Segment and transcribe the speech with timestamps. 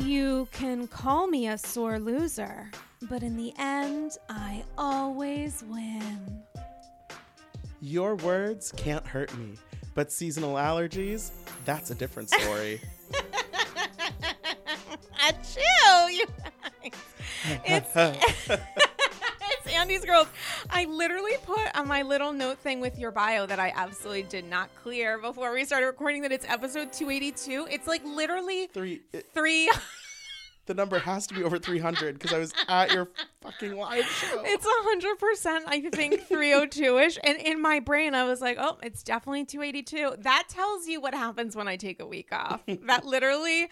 [0.00, 2.70] You can call me a sore loser,
[3.02, 6.42] but in the end, I always win.
[7.80, 9.54] Your words can't hurt me,
[9.94, 11.30] but seasonal allergies,
[11.64, 12.80] that's a different story.
[15.26, 16.92] Achoo, you guys.
[17.64, 18.48] It's, it's
[19.76, 20.26] Andy's Girls.
[20.70, 24.44] I literally put on my little note thing with your bio that I absolutely did
[24.46, 27.68] not clear before we started recording that it's episode 282.
[27.70, 29.02] It's like literally Three.
[29.12, 29.70] it- three.
[30.66, 33.08] The number has to be over 300 because I was at your
[33.40, 34.42] fucking live show.
[34.44, 37.18] It's hundred percent, I think, three oh hundred two ish.
[37.22, 40.14] And in my brain, I was like, "Oh, it's definitely two eighty two.
[40.18, 42.62] That tells you what happens when I take a week off.
[42.66, 43.68] that literally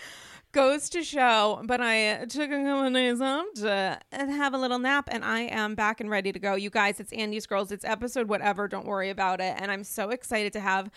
[0.53, 1.61] goes to show.
[1.65, 5.41] But I took a couple days off to uh, have a little nap, and I
[5.41, 6.55] am back and ready to go.
[6.55, 7.71] You guys, it's Andy's Girls.
[7.73, 8.69] It's episode whatever.
[8.69, 9.55] Don't worry about it.
[9.59, 10.91] And I'm so excited to have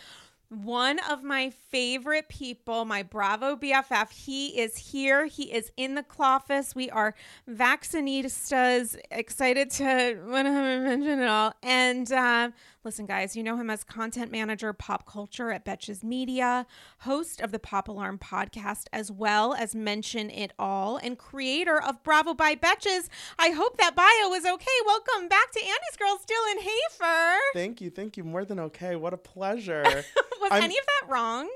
[0.50, 4.12] one of my favorite people, my Bravo BFF.
[4.12, 5.26] He is here.
[5.26, 6.74] He is in the office.
[6.74, 7.16] We are
[7.50, 11.54] vaccinistas, excited to want to mention it all.
[11.62, 12.52] And uh,
[12.88, 16.66] listen, guys, you know him as content manager, pop culture at Betches Media,
[17.00, 22.02] host of the Pop Alarm podcast, as well as Mention It All, and creator of
[22.02, 23.10] Bravo by Betches.
[23.38, 24.66] I hope that bio is okay.
[24.86, 27.38] Welcome back to Andy's Girls, Dylan Hafer.
[27.54, 28.24] Thank you, thank you.
[28.24, 28.96] More than okay.
[28.96, 29.84] What a pleasure.
[30.42, 31.50] Was I'm- any of that wrong?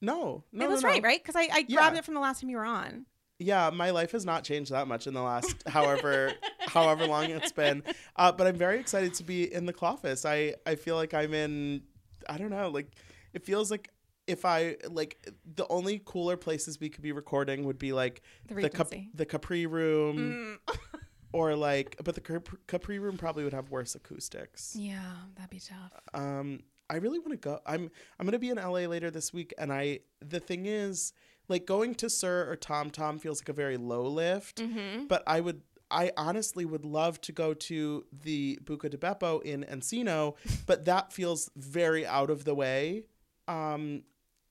[0.00, 0.88] No, no, it was no.
[0.88, 1.22] right, right?
[1.22, 1.76] Because I, I Yeah.
[1.76, 3.04] grabbed it from the last time you were on.
[3.40, 7.52] Yeah, my life has not changed that much in the last however however long it's
[7.52, 7.82] been.
[8.16, 10.24] Uh, but I'm very excited to be in the office.
[10.24, 11.82] I I feel like I'm in.
[12.28, 12.68] I don't know.
[12.68, 12.92] Like
[13.32, 13.88] it feels like
[14.26, 18.54] if I like the only cooler places we could be recording would be like The
[18.54, 20.76] the Cap- the Capri Room Mm.
[21.32, 24.74] or like, but the Cap- Capri Room probably would have worse acoustics.
[24.76, 25.00] Yeah,
[25.36, 25.92] that'd be tough.
[26.12, 27.60] Um, I really want to go.
[27.66, 31.12] I'm I'm gonna be in LA later this week, and I the thing is,
[31.50, 35.06] like going to SUR or Tom Tom feels like a very low lift, Mm-hmm.
[35.06, 35.60] but I would.
[35.92, 41.12] I honestly would love to go to the Buca de Beppo in Encino, but that
[41.12, 43.06] feels very out of the way.
[43.48, 44.04] Um,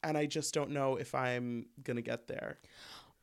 [0.03, 2.59] and I just don't know if I'm gonna get there.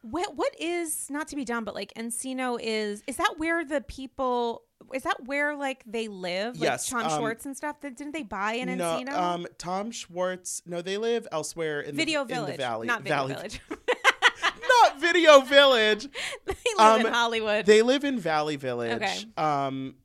[0.02, 3.80] What what is not to be done, but like Encino is is that where the
[3.82, 4.62] people
[4.94, 6.55] is that where like they live?
[6.61, 7.81] Like Yes, Sean um, Schwartz and stuff.
[7.81, 9.12] Did- Didn't they buy in no, Encino?
[9.12, 10.62] um, Tom Schwartz.
[10.67, 12.87] No, they live elsewhere in Video the, Village, in the valley.
[12.87, 13.34] not Video valley.
[13.34, 13.61] Village.
[14.69, 16.08] not Video Village.
[16.46, 17.67] they live in Um, Hollywood.
[17.67, 18.93] They live in Valley Village.
[19.02, 19.19] Okay.
[19.37, 19.96] Um,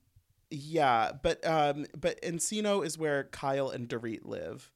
[0.50, 4.72] yeah, but um, but Encino is where Kyle and Dorit live.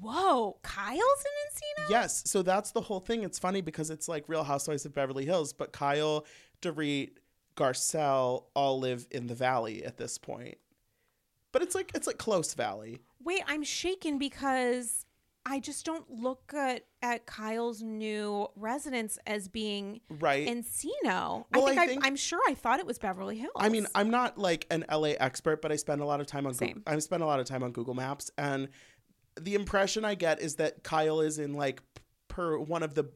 [0.00, 1.90] Whoa, Kyle's in Encino.
[1.90, 3.22] Yes, so that's the whole thing.
[3.24, 6.26] It's funny because it's like Real Housewives of Beverly Hills, but Kyle,
[6.60, 7.12] Dorit,
[7.58, 10.58] Garcelle all live in the valley at this point.
[11.52, 13.00] But it's like it's like close valley.
[13.22, 15.04] Wait, I'm shaken because
[15.44, 21.46] I just don't look at, at Kyle's new residence as being right Encino.
[21.54, 23.52] Well, I think, I I think- am sure I thought it was Beverly Hills.
[23.56, 26.46] I mean, I'm not like an LA expert, but I spend a lot of time
[26.46, 26.82] on Google, Same.
[26.86, 28.68] I spend a lot of time on Google Maps, and
[29.40, 31.82] the impression I get is that Kyle is in like
[32.28, 33.10] per one of the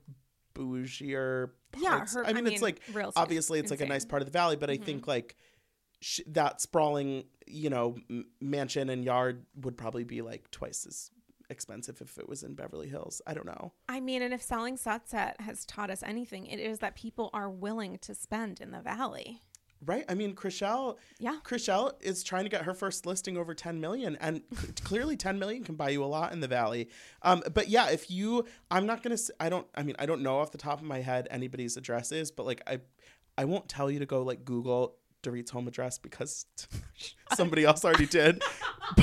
[0.55, 2.15] bougier yeah, parts.
[2.15, 4.57] her, I mean, it's like real obviously it's like a nice part of the valley,
[4.57, 4.85] but I Mhm.
[4.85, 5.37] think like
[6.01, 11.11] sh- that sprawling, you know, m- mansion and yard would probably be like twice as
[11.51, 13.21] expensive if it was in Beverly Hills.
[13.27, 13.73] I don't know.
[13.89, 17.51] I mean, and if selling Sunset has taught us anything, it is that people are
[17.51, 19.43] willing to spend in the valley.
[19.85, 20.05] Right?
[20.09, 21.39] I mean, Chrishell, Yeah.
[21.45, 24.43] Chrishell is trying to get her first listing over 10 million and
[24.85, 26.89] clearly 10 million can buy you a lot in the valley.
[27.23, 30.23] Um, but yeah, if you I'm not going to I don't I mean, I don't
[30.23, 32.79] know off the top of my head anybody's addresses, but like I
[33.37, 36.47] I won't tell you to go like Google Dorit's home address because
[37.35, 38.43] somebody else already did.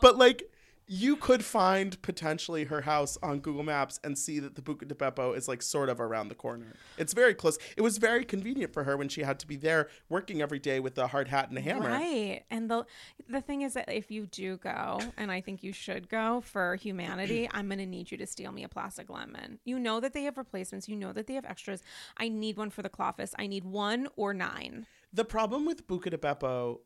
[0.00, 0.51] But like
[0.86, 4.94] you could find potentially her house on Google Maps and see that the Buca de
[4.94, 6.74] Beppo is like sort of around the corner.
[6.98, 7.58] It's very close.
[7.76, 10.80] It was very convenient for her when she had to be there working every day
[10.80, 11.88] with a hard hat and a hammer.
[11.88, 12.42] Right.
[12.50, 12.84] And the
[13.28, 16.76] the thing is that if you do go, and I think you should go for
[16.76, 19.58] humanity, I'm going to need you to steal me a plastic lemon.
[19.64, 21.82] You know that they have replacements, you know that they have extras.
[22.16, 23.34] I need one for the Cloffice.
[23.38, 24.86] I need one or nine.
[25.12, 26.80] The problem with Buca de Beppo,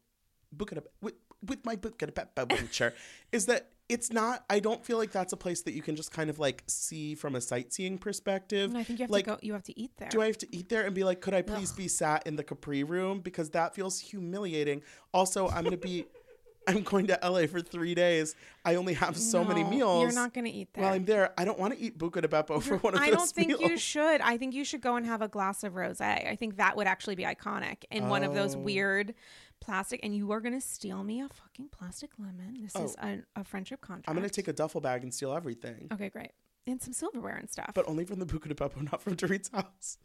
[0.54, 2.92] Buca de, with, with my Buca de Beppo venture,
[3.32, 4.44] is that it's not.
[4.50, 7.14] I don't feel like that's a place that you can just kind of like see
[7.14, 8.70] from a sightseeing perspective.
[8.70, 10.08] And I think you have like, to go you have to eat there.
[10.08, 12.36] do I have to eat there and be like, could I please be sat in
[12.36, 14.82] the Capri room because that feels humiliating.
[15.14, 16.06] Also, I'm gonna be,
[16.68, 18.34] I'm going to LA for three days.
[18.64, 20.02] I only have so many meals.
[20.02, 20.82] You're not going to eat there.
[20.82, 23.08] While I'm there, I don't want to eat Buca de Beppo for one of those
[23.08, 23.60] I don't think meals.
[23.60, 24.20] you should.
[24.20, 26.28] I think you should go and have a glass of rosé.
[26.28, 28.58] I think that would actually be iconic in one of those Oh.
[28.58, 29.14] weird
[29.60, 30.00] plastic.
[30.02, 32.58] And you are going to steal me a fucking plastic lemon.
[32.62, 33.06] This is Oh.
[33.08, 34.08] a, a friendship contract.
[34.08, 36.32] I'm gonna take a duffel bag and steal everything, Okay, great.
[36.66, 37.70] And some silverware and stuff.
[37.74, 39.98] but only from the Buca de Beppo, not from Dorit's house.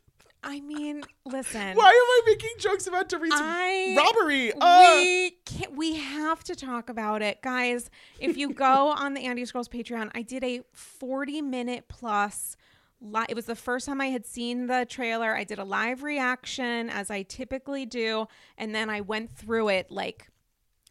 [0.44, 1.76] I mean, listen.
[1.76, 4.52] Why am I making jokes about Dorit's I robbery?
[4.60, 7.92] Uh, we can't, we have to talk about it, guys.
[8.20, 12.58] If you go on the Andy Scrolls Patreon, I did a 40 minute plus.
[13.02, 15.36] Li- it was the first time I had seen the trailer.
[15.36, 18.28] I did a live reaction as I typically do,
[18.58, 20.28] and then I went through it like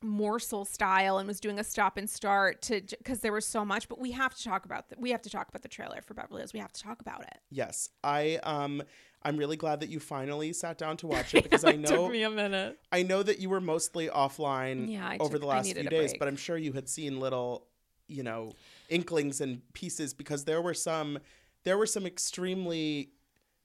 [0.03, 3.89] morsel style and was doing a stop and start to because there was so much.
[3.89, 6.15] But we have to talk about the, we have to talk about the trailer for
[6.15, 6.53] Beverly Hills.
[6.53, 7.39] We have to talk about it.
[7.51, 8.83] yes, I um,
[9.23, 12.23] I'm really glad that you finally sat down to watch it because I know me
[12.23, 12.79] a minute.
[12.91, 16.11] I know that you were mostly offline Yeah, I over took- the last few days,
[16.13, 16.19] break.
[16.19, 17.67] but I'm sure you had seen little,
[18.09, 18.55] you know,
[18.89, 21.19] inklings and pieces because there were some
[21.65, 23.11] there were some extremely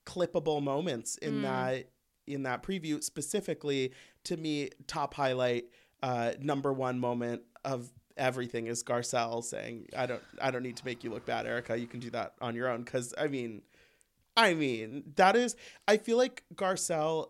[0.05, 1.41] clippable moments in Mm.
[1.43, 1.89] that
[2.27, 3.03] in that preview.
[3.03, 3.91] Specifically
[4.23, 5.65] to me top highlight
[6.03, 10.85] uh number one moment of everything is Garcelle saying I don't I don't need to
[10.85, 11.77] make you look bad Erika.
[11.77, 12.83] You can do that on your own.
[12.85, 13.61] Cuz I mean
[14.37, 15.55] I mean that is
[15.87, 17.29] I feel like Garcelle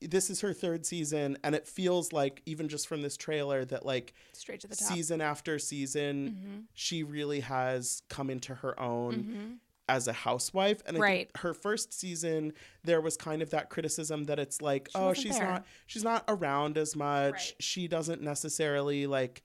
[0.00, 3.84] this is her third season and it feels like even just from this trailer that
[3.86, 4.88] like Straight to the top.
[4.92, 6.64] season after season Mhm.
[6.74, 9.58] she really has come into her own Mhm.
[9.88, 11.30] as a housewife and Right.
[11.38, 12.52] her first season
[12.84, 15.46] there was kind of that criticism that it's like She oh she's there.
[15.48, 17.54] not she's not around as much Right.
[17.58, 19.42] she doesn't necessarily like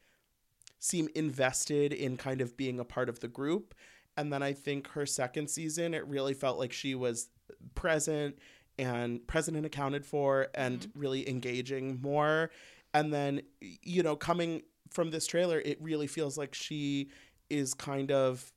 [0.79, 3.73] seem invested in kind of being a part of the group
[4.17, 7.29] and then I think her second season it really felt like she was
[7.75, 8.37] present
[8.81, 10.99] and present and accounted for and Mm-hmm.
[10.99, 12.49] really engaging more
[12.93, 17.09] and then you know coming from this trailer it really feels like she
[17.49, 18.51] is kind of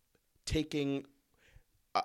[0.47, 1.05] taking
[1.95, 2.03] uh,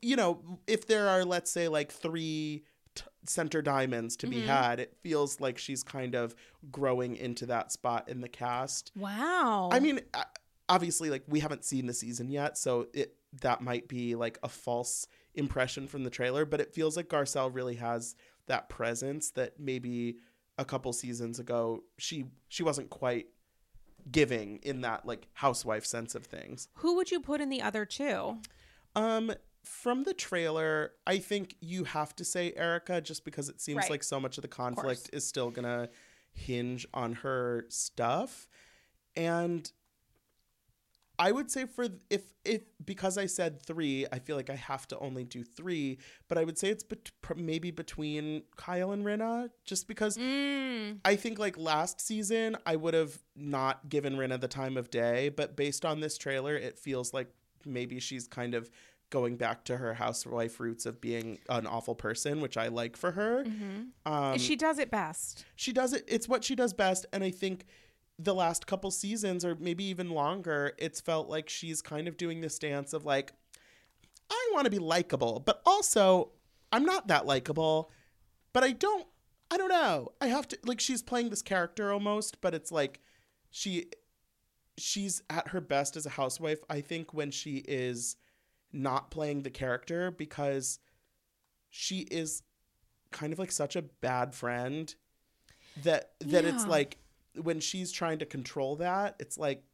[0.00, 2.62] you know if there are let's say like three
[2.94, 4.44] t- center diamonds to be Mhm.
[4.44, 6.34] had it feels like she's kind of
[6.70, 9.70] growing into that spot in the cast Wow.
[9.72, 10.24] I mean, uh,
[10.68, 14.48] obviously, like we haven't seen the season yet, so it that might be like a
[14.48, 16.44] false impression from the trailer.
[16.44, 18.14] But it feels like Garcelle really has
[18.46, 20.16] that presence that maybe
[20.58, 23.26] a couple seasons ago she she wasn't quite
[24.10, 26.68] giving in that like housewife sense of things.
[26.74, 28.38] Who would you put in the other two?
[28.96, 29.32] Um,
[29.64, 33.90] from the trailer, I think you have to say Erika just because it seems Right.
[33.90, 35.88] like so much of the conflict is still gonna
[36.32, 38.48] hinge on her stuff.
[39.14, 39.70] And
[41.26, 44.88] I would say for if if because I said three, I feel like I have
[44.88, 45.98] to only do three.
[46.28, 50.98] But I would say it's bet- maybe between Kyle and Rinna, just because Mm.
[51.04, 55.28] I think like last season I would have not given Rinna the time of day,
[55.28, 57.28] but based on this trailer, it feels like
[57.64, 58.68] maybe she's kind of
[59.10, 63.12] going back to her housewife roots of being an awful person, which I like for
[63.12, 63.44] her.
[63.44, 65.44] hmm Um, she does it best.
[65.54, 66.02] she does it.
[66.08, 67.66] It's what she does best, and I think
[68.18, 72.40] the last couple seasons or maybe even longer, it's felt like she's kind of doing
[72.40, 73.32] this dance of like,
[74.30, 76.32] I want to be likable, but also
[76.72, 77.90] I'm not that likable,
[78.52, 79.06] but I don't
[79.50, 80.12] I don't know.
[80.20, 83.00] I have to like she's playing this character almost, but it's like
[83.50, 83.86] she
[84.78, 88.16] she's at her best as a housewife, I think, when she is
[88.72, 90.78] not playing the character because
[91.68, 92.42] she is
[93.10, 94.94] kind of like such a bad friend
[95.82, 96.96] that that it's like
[97.40, 99.64] when she's trying to control that, it's like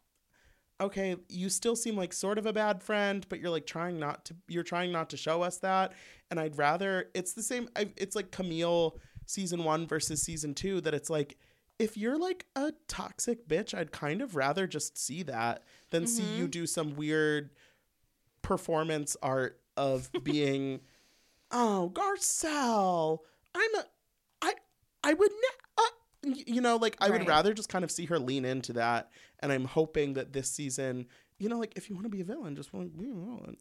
[0.80, 4.24] okay, you still seem like sort of a bad friend, but you're like trying not
[4.26, 5.92] to you're trying not to show us that.
[6.30, 10.94] And I'd rather it's the same it's like Camille season 1 versus season 2 that
[10.94, 11.36] it's like
[11.78, 16.22] if you're like a toxic bitch, I'd kind of rather just see that than see
[16.22, 16.50] you mm-hmm.
[16.50, 17.50] do some weird
[18.42, 20.80] performance art of being
[21.50, 23.20] oh, Garcelle,
[23.54, 23.84] I'm a
[24.42, 24.54] I
[25.04, 25.67] I would ne-
[26.22, 29.10] you know, like I would rather just kind of see her lean into that
[29.40, 31.06] and I'm hoping that this season,
[31.38, 33.14] you know, like if you want to be a villain, just want to be a
[33.14, 33.56] villain.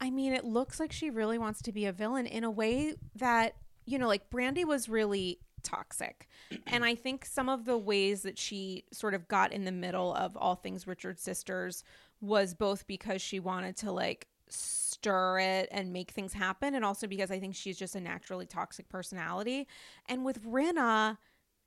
[0.00, 2.94] I mean, it looks like she really wants to be a villain in a way
[3.16, 6.28] that, you know, like Brandi was really toxic.
[6.66, 10.14] and I think some of the ways that she sort of got in the middle
[10.14, 11.84] of all things Richard Sisters
[12.20, 17.06] was both because she wanted to like stir it and make things happen and also
[17.06, 19.66] because I think she's just a naturally toxic personality.
[20.06, 21.18] And with Rinna,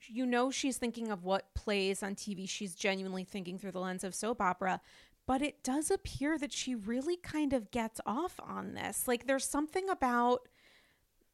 [0.05, 2.47] you know she's thinking of what plays on TV.
[2.47, 4.81] She's genuinely thinking through the lens of soap opera.
[5.25, 9.07] But it does appear that she really kind of gets off on this.
[9.07, 10.47] Like there's something about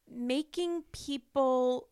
[0.10, 1.90] making people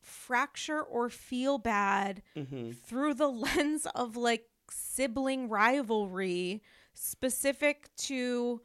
[0.00, 2.72] fracture or feel bad Mm-hmm.
[2.84, 6.62] through the lens of like sibling rivalry
[6.94, 8.60] specific to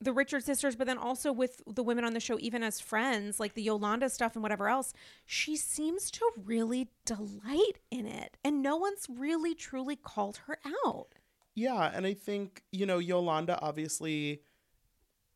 [0.00, 3.40] the Richard sisters, but then also with the women on the show, even as friends,
[3.40, 4.92] like the Yolanda stuff and whatever else,
[5.26, 8.36] she seems to really delight in it.
[8.44, 11.08] And no one's really truly called her out.
[11.54, 14.42] Yeah, and I think, you know, Yolanda obviously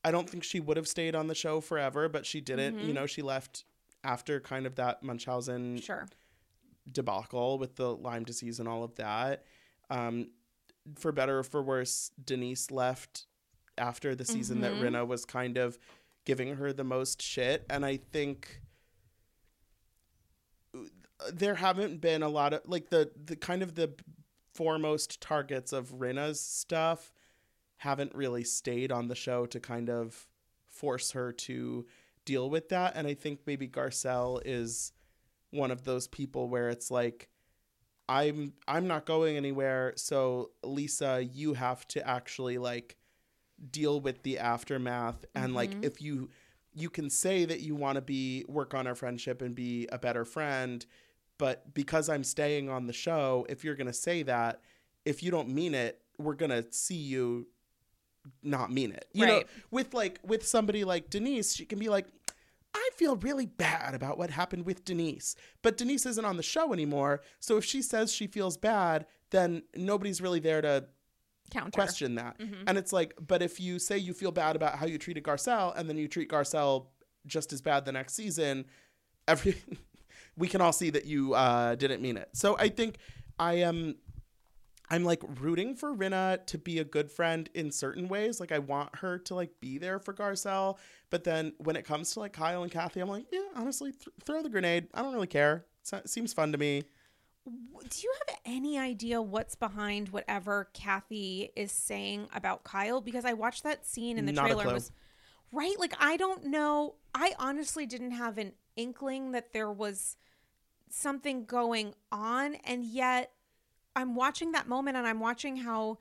[0.05, 2.81] I don't think she would have stayed on the show forever, but she didn't.
[2.81, 3.65] You know, she left
[4.05, 6.09] after kind of that Munchausen Sure.
[6.91, 9.45] debacle with the Lyme disease and all of that.
[9.91, 10.31] Um,
[10.97, 13.27] for better or for worse, Denise left
[13.79, 14.81] after the season that Mhm.
[14.81, 15.79] Rinna was kind of
[16.25, 17.65] giving her the most shit.
[17.69, 18.61] And I think
[21.33, 23.93] there haven't been a lot of like the the kind of the
[24.55, 27.13] foremost targets of Rinna's stuff
[27.79, 30.29] haven't really stayed on the show to kind of
[30.69, 31.87] force her to
[32.25, 32.93] deal with that.
[32.95, 34.93] And I think maybe Garcelle is
[35.51, 37.29] one of those people where it's like
[38.09, 42.97] I'm I'm not going anywhere, so Lisa, you have to actually like
[43.71, 45.85] deal with the aftermath and like Mhm.
[45.85, 46.31] if you
[46.75, 49.99] you can say that you want to be work on our friendship and be a
[49.99, 50.87] better friend,
[51.37, 54.63] but because I'm staying on the show, if you're going to say that,
[55.05, 57.47] if you don't mean it, we're going to see you
[58.43, 59.07] not mean it.
[59.13, 62.07] You know, with like with somebody like Denise, she can be like
[62.75, 66.73] I feel really bad about what happened with Denise, but Denise isn't on the show
[66.73, 67.21] anymore.
[67.39, 70.87] So if she says she feels bad, then nobody's really there to
[71.53, 71.71] Counter.
[71.71, 72.39] question that.
[72.39, 72.65] Mhm.
[72.67, 75.77] And it's like, but if you say you feel bad about how you treated Garcelle
[75.77, 76.87] and then you treat Garcelle
[77.27, 78.65] just as bad the next season,
[79.29, 79.55] every
[80.37, 82.29] we can all see that you uh, didn't mean it.
[82.33, 82.97] So I think
[83.39, 83.97] I am
[84.91, 88.41] I'm like rooting for Rinna to be a good friend in certain ways.
[88.41, 90.77] Like I want her to like be there for Garcelle,
[91.09, 94.09] but then when it comes to like Kyle and Kathy, I'm like, yeah, honestly, th-
[94.25, 94.89] throw the grenade.
[94.93, 95.65] I don't really care.
[95.93, 96.83] It seems fun to me.
[97.45, 103.01] Do you have any idea what's behind whatever Kathy is saying about Kyle?
[103.01, 104.73] Because I watched that scene in the Not trailer.
[104.73, 104.93] Was
[105.51, 105.79] right.
[105.79, 106.95] Like I don't know.
[107.15, 110.17] I honestly didn't have an inkling that there was
[110.89, 113.33] something going on, and yet
[113.97, 115.99] I'm watching that moment, and I'm watching how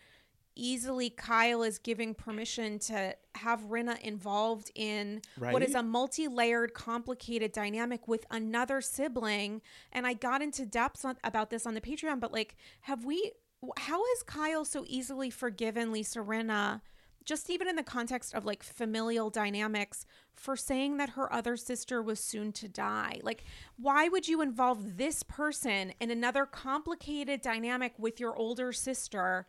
[0.56, 7.52] easily Kyle is giving permission to have Rinna involved in what is a multi-layered complicated
[7.52, 9.62] dynamic with another sibling.
[9.92, 13.32] And I got into depths on, about this on the Patreon but like have we
[13.78, 16.82] how has Kyle so easily forgiven Lisa Rinna
[17.24, 22.02] just even in the context of like familial dynamics for saying that her other sister
[22.02, 23.20] was soon to die?
[23.24, 23.44] Like
[23.78, 29.46] why would you involve this person in another complicated dynamic with your older sister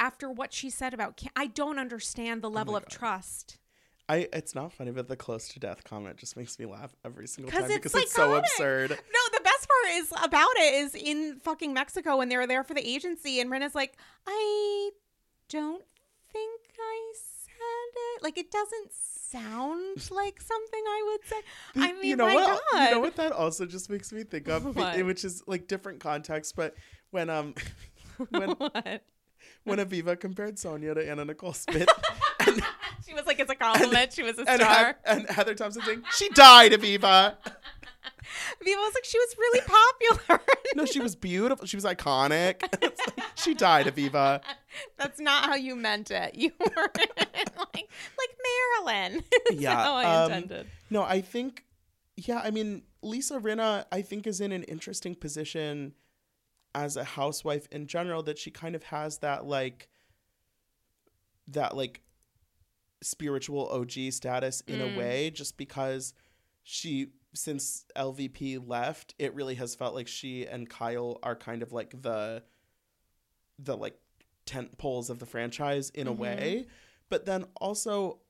[0.00, 3.58] after what she said about Ca- I don't understand the level of trust
[4.10, 7.28] I it's not funny, but the close to death comment just makes me laugh every
[7.28, 8.90] single time it's because it's so absurd.
[8.90, 12.64] No, the best part is about it is in fucking Mexico when they were there
[12.64, 14.90] for the agency, and Rinna's like, I
[15.48, 15.84] don't
[16.32, 18.22] think I said it.
[18.24, 21.36] Like it doesn't sound like something I would say.
[21.76, 22.62] I mean, you know my what?
[22.72, 22.84] God.
[22.84, 25.04] You know what that also just makes me think of, What?
[25.04, 26.74] which is like different context, but
[27.12, 27.54] when um,
[28.30, 29.04] when what?
[29.64, 31.88] When Aviva compared Sonja to Anna Nicole Smith.
[32.46, 32.62] and,
[33.06, 34.12] She was like, it's a compliment.
[34.12, 34.86] she was a and, star.
[34.86, 37.36] Heath- and Heather Thomson saying, She died, Aviva.
[38.62, 40.40] Aviva was like, she was really popular.
[40.76, 41.66] No, she was beautiful.
[41.66, 42.62] She was iconic.
[42.80, 42.96] Like,
[43.34, 44.40] she died, Aviva.
[44.96, 46.36] That's not how you meant it.
[46.36, 48.36] You were like, like
[48.86, 49.24] Marilyn.
[49.48, 50.66] That's Yeah, how I um, intended.
[50.90, 51.64] No, I think,
[52.16, 55.94] yeah, I mean, Lisa Rinna, I think, is in an interesting position
[56.74, 59.88] as a housewife in general that she kind of has that, like,
[61.48, 62.02] that, like,
[63.02, 64.92] spiritual OG status in Mm.
[64.92, 66.14] a way, just because
[66.62, 71.72] she, since LVP left, it really has felt like she and Kyle are kind of
[71.72, 72.42] like the,
[73.58, 73.98] the, like,
[74.46, 76.18] tent poles of the franchise in a Mhm.
[76.18, 76.66] way.
[77.08, 78.20] But then also,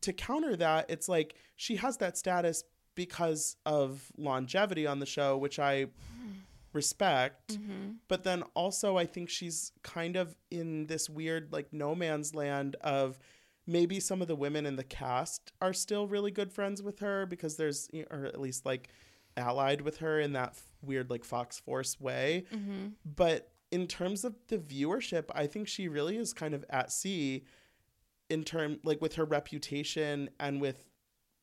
[0.00, 2.62] to counter that, it's like she has that status
[2.94, 5.86] because of longevity on the show, which I
[6.74, 7.54] respect.
[7.54, 7.92] Mm-hmm.
[8.08, 12.76] But then also, I think she's kind of in this weird, like, no man's land
[12.80, 13.18] of
[13.66, 17.24] maybe some of the women in the cast are still really good friends with her
[17.26, 18.88] because there's, or at least like
[19.36, 22.44] allied with her in that weird, like, Fox Force way.
[22.52, 22.88] Mm-hmm.
[23.04, 27.44] But in terms of the viewership, I think she really is kind of at sea
[28.30, 30.84] in term like with her reputation and with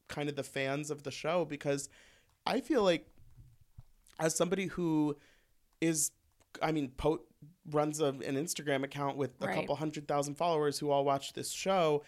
[0.08, 1.90] kind of the fans of the show because
[2.46, 3.08] I feel like
[4.22, 5.18] as somebody who
[5.82, 6.12] is
[6.62, 7.22] I mean po-
[7.70, 9.56] runs a, an Instagram account with a Right.
[9.56, 12.04] couple hundred thousand followers who all watch this show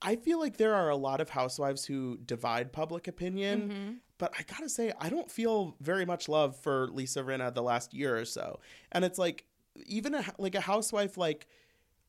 [0.00, 3.92] I feel like there are a lot of housewives who divide public opinion Mm-hmm.
[4.18, 7.92] but I gotta say, I don't feel very much love for Lisa Rinna the last
[7.94, 8.60] year or so.
[8.92, 9.44] And it's like
[9.86, 11.46] even a, like a housewife like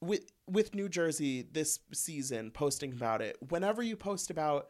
[0.01, 3.37] with with New Jersey this season posting about it.
[3.49, 4.67] Whenever you post about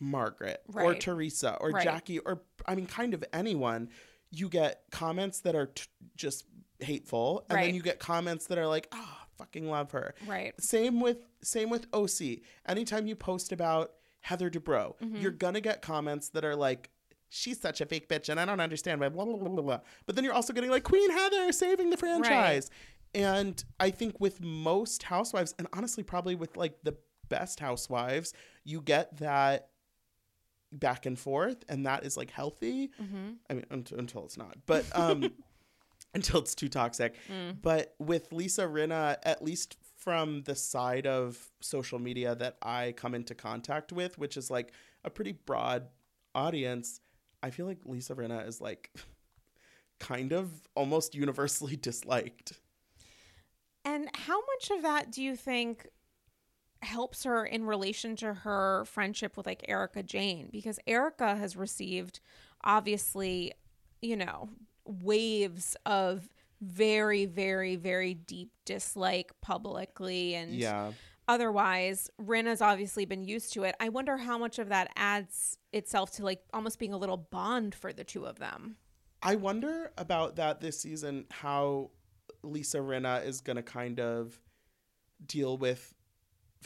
[0.00, 1.84] Margaret or Teresa or Right.
[1.84, 3.88] Jackie or I mean kind of anyone,
[4.30, 5.84] you get comments that are t-
[6.16, 6.44] just
[6.80, 7.66] hateful, and Right.
[7.66, 10.52] then you get comments that are like, "Ah, fucking love her." Right.
[10.60, 12.42] Same with same with OC.
[12.66, 15.16] Anytime you post about Heather Dubrow, Mm-hmm.
[15.16, 16.90] you're gonna get comments that are like,
[17.28, 19.08] "She's such a fake bitch," and I don't understand why.
[19.08, 19.62] Blah blah blah blah.
[19.62, 19.80] blah.
[20.06, 22.70] But then you're also getting like Queen Heather saving the franchise.
[23.14, 26.96] And I think with most housewives, and honestly, probably with like the
[27.30, 29.70] best housewives, you get that
[30.78, 32.90] back and forth, and that is like healthy.
[33.00, 33.30] Mm-hmm.
[33.50, 35.32] I mean, until, until it's not, but um,
[36.14, 37.14] until it's too toxic.
[37.30, 37.56] Mm.
[37.62, 43.14] But with Lisa Rinna, at least from the side of social media that I come
[43.14, 44.72] into contact with, which is like
[45.04, 45.88] a pretty broad
[46.34, 47.00] audience,
[47.42, 48.90] I feel like Lisa Rinna is like
[49.98, 52.52] kind of almost universally disliked.
[53.84, 55.86] And how much of that do you think
[56.82, 60.48] helps her in relation to her friendship with like Erika Jayne?
[60.52, 62.20] Because Erika has received
[62.64, 63.52] obviously,
[64.02, 64.48] you know,
[64.84, 66.28] waves of
[66.60, 70.92] very, very, very deep dislike publicly and Yeah.
[71.28, 72.08] otherwise.
[72.18, 73.74] Rinna's obviously been used to it.
[73.80, 77.74] I wonder how much of that adds itself to like almost being a little bond
[77.74, 78.76] for the two of them.
[79.22, 81.90] I wonder about that this season, how
[82.42, 84.40] Lisa Rinna is going to kind of
[85.24, 85.94] deal with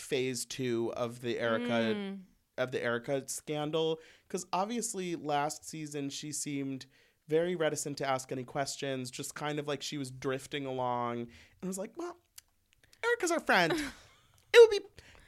[0.00, 2.18] phase two of the Erika Mm.
[2.58, 6.86] of the Erika scandal because obviously last season she seemed
[7.28, 11.28] very reticent to ask any questions, just kind of like she was drifting along,
[11.60, 12.16] and was like, "Well,
[13.04, 13.72] Erika's our friend.
[14.52, 14.80] it would be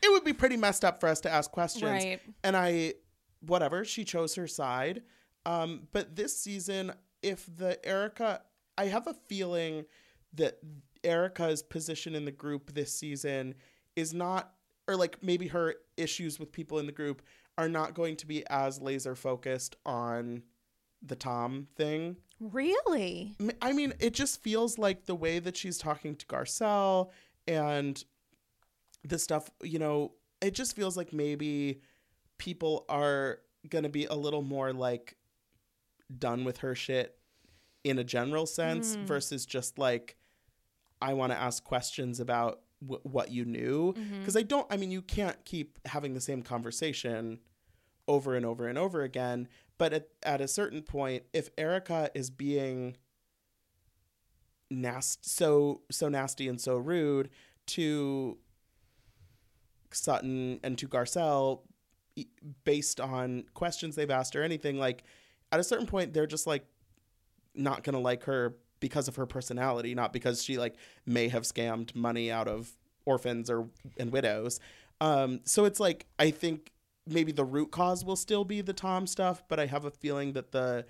[0.03, 2.21] it would be pretty messed up for us to ask questions." Right.
[2.43, 2.95] And I,
[3.41, 5.03] whatever, she chose her side.
[5.47, 8.43] Um, but this season, if the Erika,
[8.77, 9.85] I have a feeling
[10.35, 10.59] that
[11.05, 13.55] Erika's position in the group this season
[13.97, 14.55] is not,
[14.89, 17.23] or like maybe her issues with people in the group
[17.59, 20.43] are not going to be as laser focused on
[21.03, 22.17] the Tom thing.
[22.41, 23.35] Really?
[23.61, 27.11] I mean, it just feels like the way that she's talking to Garcelle
[27.47, 28.03] and
[29.05, 31.81] the stuff, you know, it just feels like maybe
[32.39, 35.17] people are going to be a little more like
[36.19, 37.17] done with her shit
[37.85, 39.07] in a general sense Mm.
[39.07, 40.17] versus just like,
[41.01, 43.95] I want to ask questions about w- what you knew.
[43.95, 44.19] Mm-hmm.
[44.21, 47.39] Because I don't, I mean, you can't keep having the same conversation
[48.09, 49.49] over and over and over again.
[49.79, 52.97] But at, at a certain point, if Erika is being
[54.71, 57.29] nast so so nasty and so rude
[57.67, 58.39] to
[59.93, 61.61] Sutton and to Garcelle
[62.65, 65.05] based on questions they've asked or anything like
[65.51, 66.65] at a certain point they're just like
[67.55, 70.75] not going to like her because of her personality not because she like
[71.07, 72.71] may have scammed money out of
[73.07, 74.61] orphans or and widows
[75.01, 76.71] um so it's like i think
[77.07, 80.33] maybe the root cause will still be the tom stuff but i have a feeling
[80.35, 80.85] that the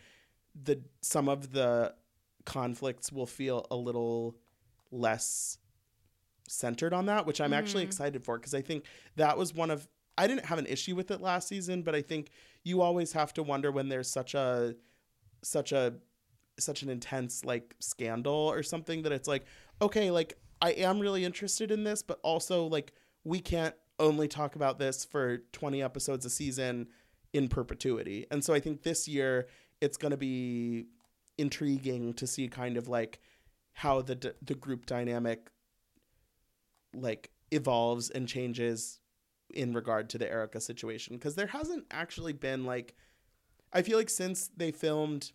[0.64, 1.94] the some of the
[2.44, 4.34] conflicts will feel a little
[4.90, 5.58] less
[6.48, 7.86] centered on that, which I'm actually Mhm.
[7.86, 8.84] excited for because I think
[9.16, 12.02] that was one of I didn't have an issue with it last season, but I
[12.02, 12.30] think
[12.64, 14.76] you always have to wonder when there's such a
[15.42, 15.94] such a
[16.58, 19.44] such an intense like scandal or something that it's like
[19.80, 22.92] okay, like I am really interested in this, but also like
[23.24, 26.88] we can't only talk about this for 20 episodes a season
[27.32, 28.26] in perpetuity.
[28.30, 29.48] And so I think this year
[29.80, 30.86] it's going to be
[31.38, 33.20] intriguing to see kind of like
[33.72, 35.50] how the d- the group dynamic
[36.94, 39.00] like evolves and changes
[39.54, 42.94] in regard to the Erika situation because there hasn't actually been like
[43.72, 45.32] I feel like since they filmed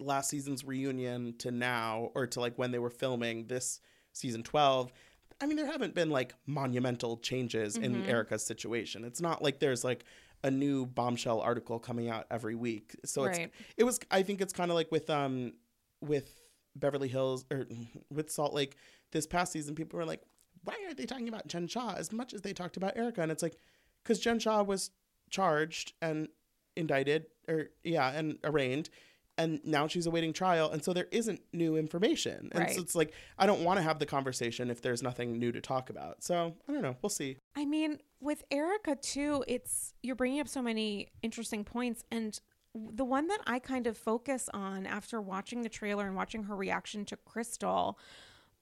[0.00, 3.80] last season's reunion to now or to like when they were filming this
[4.12, 4.92] season 12
[5.40, 8.08] I mean there haven't been like monumental changes in Mhm.
[8.08, 9.04] Erika's situation.
[9.04, 10.04] It's not like there's like
[10.42, 12.96] a new bombshell article coming out every week.
[13.04, 13.38] So it's
[13.76, 15.52] it was i think it's kind of like with um
[16.00, 16.42] with
[16.74, 17.66] beverly hills or
[18.10, 18.76] with salt lake
[19.12, 20.22] this past season people were like
[20.64, 23.30] why aren't they talking about jen shah as much as they talked about erika and
[23.32, 23.56] it's like
[24.02, 24.90] because jen shah was
[25.30, 26.28] charged and
[26.76, 28.90] indicted or yeah and arraigned
[29.38, 32.48] and now she's awaiting trial and so there isn't new information.
[32.52, 32.74] And Right.
[32.74, 35.60] so it's like i don't want to have the conversation if there's nothing new to
[35.60, 36.22] talk about.
[36.22, 36.96] So i don't know.
[37.02, 37.36] We'll see.
[37.54, 42.38] I mean, with Erika too, it's you're bringing up so many interesting points and
[42.74, 46.54] the one that I kind of focus on after watching the trailer and watching her
[46.54, 47.98] reaction to Crystal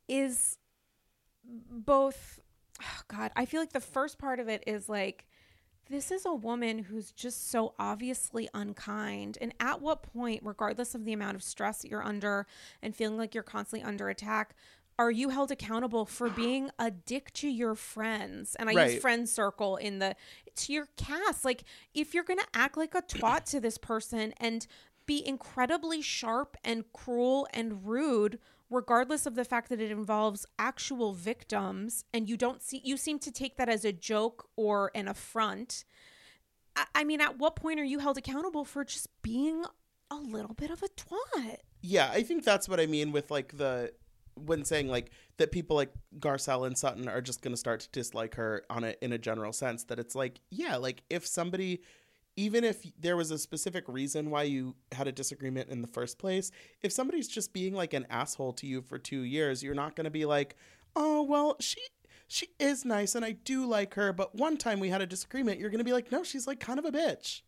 [0.09, 0.59] is
[1.45, 2.41] both
[2.83, 5.27] oh God, I feel like the first part of it is like
[5.91, 9.39] this is a woman who's just so obviously unkind.
[9.41, 12.47] And at what point, regardless of the amount of stress that you're under
[12.83, 14.55] and feeling like you're constantly under attack,
[14.99, 18.55] are you held accountable for being a dick to your friends?
[18.57, 19.01] And I use Right.
[19.01, 20.15] friend circle in the
[20.57, 21.45] to your cast.
[21.45, 24.67] Like if you're gonna act like a twat to this person and
[25.07, 28.39] be incredibly sharp and cruel and rude
[28.75, 33.19] regardless of the fact that it involves actual victims and you don't see you seem
[33.21, 35.85] to take that as a joke or an affront.
[36.77, 39.65] I, I mean at what point are you held accountable for just being
[40.11, 41.59] a little bit of a twat?
[41.81, 43.93] Yeah, I think that's what I mean with like the
[44.37, 47.89] when saying like that people like Garcelle and Sutton are just going to start to
[47.91, 51.83] dislike her on a in a general sense that it's like yeah, like if somebody
[52.37, 56.19] even if there was a specific reason why you had a disagreement in the first
[56.19, 56.51] place,
[56.83, 60.05] if somebody's just being like an asshole to you for 2 years, you're not going
[60.05, 60.57] to be like,
[60.97, 61.81] "Oh, well, she
[62.27, 65.61] she is nice and I do like her, but one time we had a disagreement."
[65.61, 67.43] You're going to be like, "No, she's like kind of a bitch."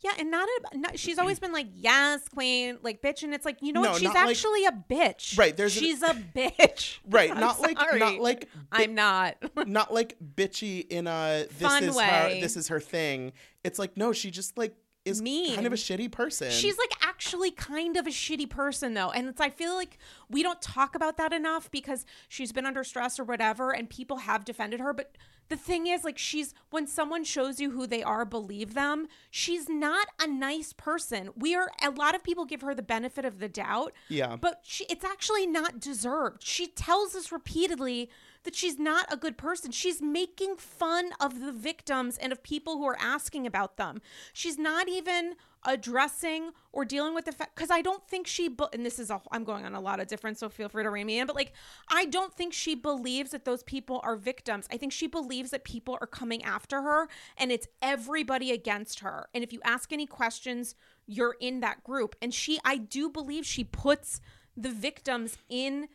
[0.00, 3.44] yeah and not, a, not she's always been like yes queen like bitch and it's
[3.44, 6.02] like you know No, what she's not like- actually a bitch Right, there's an- she's
[6.02, 9.36] a bitch Right, I'm not like not like i'm not
[9.68, 12.04] not like bitchy in a this Fun is way.
[12.06, 13.32] her this is her thing.
[13.68, 15.54] It's like no, she just like is Mean.
[15.54, 16.50] kind of a shitty person.
[16.50, 19.10] She's like actually kind of a shitty person though.
[19.10, 22.84] And it's I feel like we don't talk about that enough because she's been under
[22.84, 25.16] stress or whatever and people have defended her, but
[25.48, 29.08] the thing is like she's when someone shows you who they are, believe them.
[29.30, 31.30] She's not a nice person.
[31.36, 34.36] We are a lot of people give her the benefit of the doubt, yeah.
[34.36, 36.42] but she, it's actually not deserved.
[36.42, 38.10] She tells us repeatedly
[38.48, 39.70] that she's not a good person.
[39.72, 44.00] She's making fun of the victims and of people who are asking about them.
[44.32, 45.34] She's not even
[45.66, 49.10] addressing or dealing with the fact because I don't think she be- and this is
[49.10, 51.26] a I'm going on a lot of different so feel free to rein me in
[51.26, 51.52] but like
[51.90, 54.66] I don't think she believes that those people are victims.
[54.72, 57.06] I think she believes that people are coming after her
[57.36, 59.28] and it's everybody against her.
[59.34, 60.74] And if you ask any questions,
[61.06, 62.16] you're in that group.
[62.22, 64.22] And she I do believe she puts
[64.56, 65.88] the victims in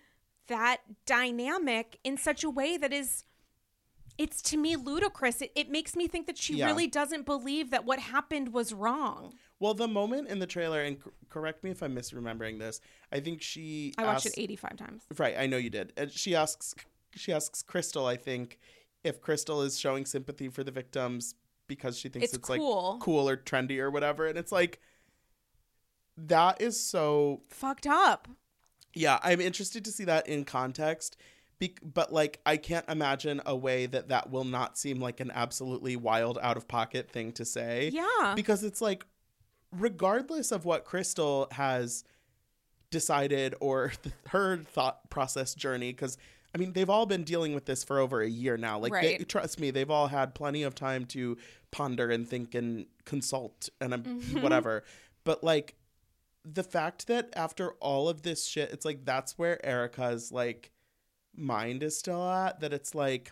[0.47, 3.23] that dynamic in such a way that is
[4.17, 5.41] it's to me ludicrous.
[5.41, 6.67] It, it makes me think that she Yeah.
[6.67, 9.33] really doesn't believe that what happened was wrong.
[9.59, 12.79] Well, the moment in the trailer, and c- correct me if I'm misremembering this.
[13.11, 13.93] I think she.
[13.97, 15.03] I watched asks- it 85 times.
[15.17, 15.93] Right, I know you did.
[15.97, 16.75] And she asks.
[17.15, 18.05] She asks Crystal.
[18.05, 18.59] I think
[19.03, 21.35] if Crystal is showing sympathy for the victims
[21.67, 22.93] because she thinks It's, it's, cool.
[22.93, 24.79] like cool or trendy or whatever, and it's like.
[26.17, 28.27] That is so Fucked up.
[28.93, 31.17] Yeah, I'm interested to see that in context.
[31.59, 35.31] Be- but like, I can't imagine a way that that will not seem like an
[35.33, 37.89] absolutely wild, out of pocket thing to say.
[37.93, 38.33] Yeah.
[38.35, 39.05] Because it's like,
[39.71, 42.03] regardless of what Crystal has
[42.91, 46.17] decided or th- her thought process journey, because
[46.55, 48.77] I mean, they've all been dealing with this for over a year now.
[48.77, 51.35] Like, they, trust me, they've all had plenty of time to
[51.71, 54.43] ponder and think and consult and um, Mhm.
[54.43, 54.83] whatever.
[55.23, 55.73] But like,
[56.45, 60.71] the fact that after all of this shit, it's like that's where Erika's like
[61.35, 62.59] mind is still at.
[62.59, 63.31] That it's like,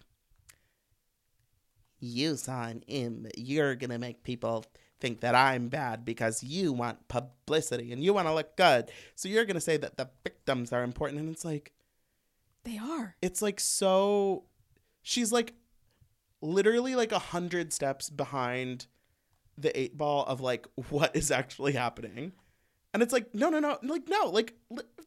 [1.99, 4.65] you sign in, you're gonna make people
[4.99, 8.91] think that I'm bad because you want publicity and you want to look good.
[9.15, 11.19] So you're to say that the victims are important.
[11.19, 11.73] And it's like,
[12.63, 13.15] They are.
[13.21, 14.43] it's like so
[15.01, 15.53] she's like
[16.39, 18.85] literally like a hundred steps behind
[19.57, 22.31] the eight ball of like what is actually happening
[22.93, 24.53] and it's like no no no like no like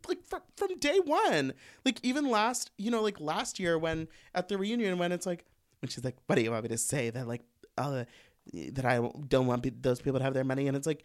[0.08, 1.52] like from, from day one.
[1.84, 5.44] Like even last you know like last year when at the reunion when it's like
[5.80, 7.42] when she's like what do you want me to say that like
[7.76, 8.04] uh
[8.52, 8.96] that i
[9.28, 10.68] don't want pe- those people to have their money?
[10.68, 11.04] And it's like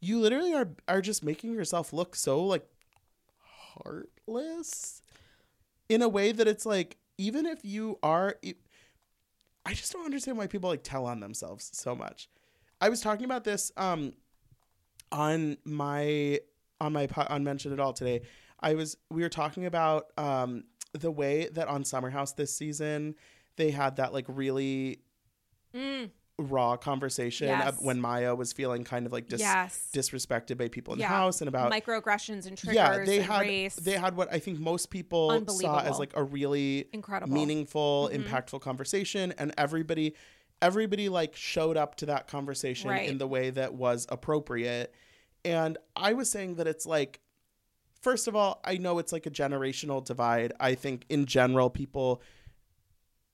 [0.00, 2.66] you literally are are just making yourself look so like
[3.84, 5.02] heartless
[5.88, 8.36] in a way that it's like even if you are
[9.66, 12.28] I just don't understand why people like tell on themselves so much.
[12.80, 14.14] I was talking about this um
[15.12, 16.38] on my
[16.80, 18.22] on my po- on mention it all today
[18.60, 23.14] i was we were talking about um the way that on summer house this season
[23.56, 25.00] they had that like really
[25.72, 27.76] Mm, raw conversation Yes.
[27.80, 29.88] when mya was feeling kind of like dis- yes.
[29.94, 33.40] disrespected by people in the house and about Microaggressions and triggers yeah they and had
[33.42, 33.76] race.
[33.76, 37.32] they had what i think most people saw as like a really Incredible.
[37.32, 38.24] meaningful Mhm.
[38.24, 40.14] impactful conversation and everybody
[40.62, 43.08] everybody like showed up to that conversation Right.
[43.08, 44.94] in the way that was appropriate.
[45.44, 47.20] And i was saying that it's like
[48.00, 50.52] first of all i know it's like a generational divide.
[50.60, 52.20] I think in general people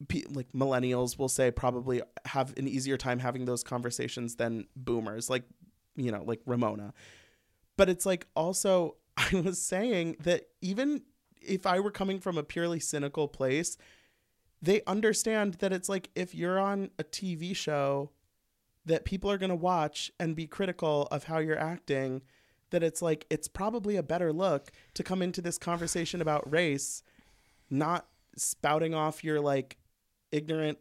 [0.09, 5.29] pe- like millennials will say probably have an easier time having those conversations than boomers
[5.31, 5.45] like
[5.97, 6.93] you know like ramona.
[7.77, 11.03] But it's like also i was saying that even
[11.41, 13.77] if i were coming from a purely cynical place
[14.62, 18.11] they understand that it's like if you're on a tv show
[18.85, 22.23] that people are going to watch and be critical of how you're acting
[22.71, 27.03] that it's like it's probably a better look to come into this conversation about race
[27.71, 29.77] not spouting off your like
[30.33, 30.79] ignorant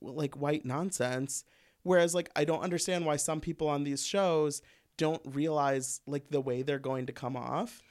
[0.00, 1.44] like white nonsense.
[1.82, 4.62] Whereas like i don't understand why some people on these shows
[4.96, 7.82] don't realize like the way they're going to come off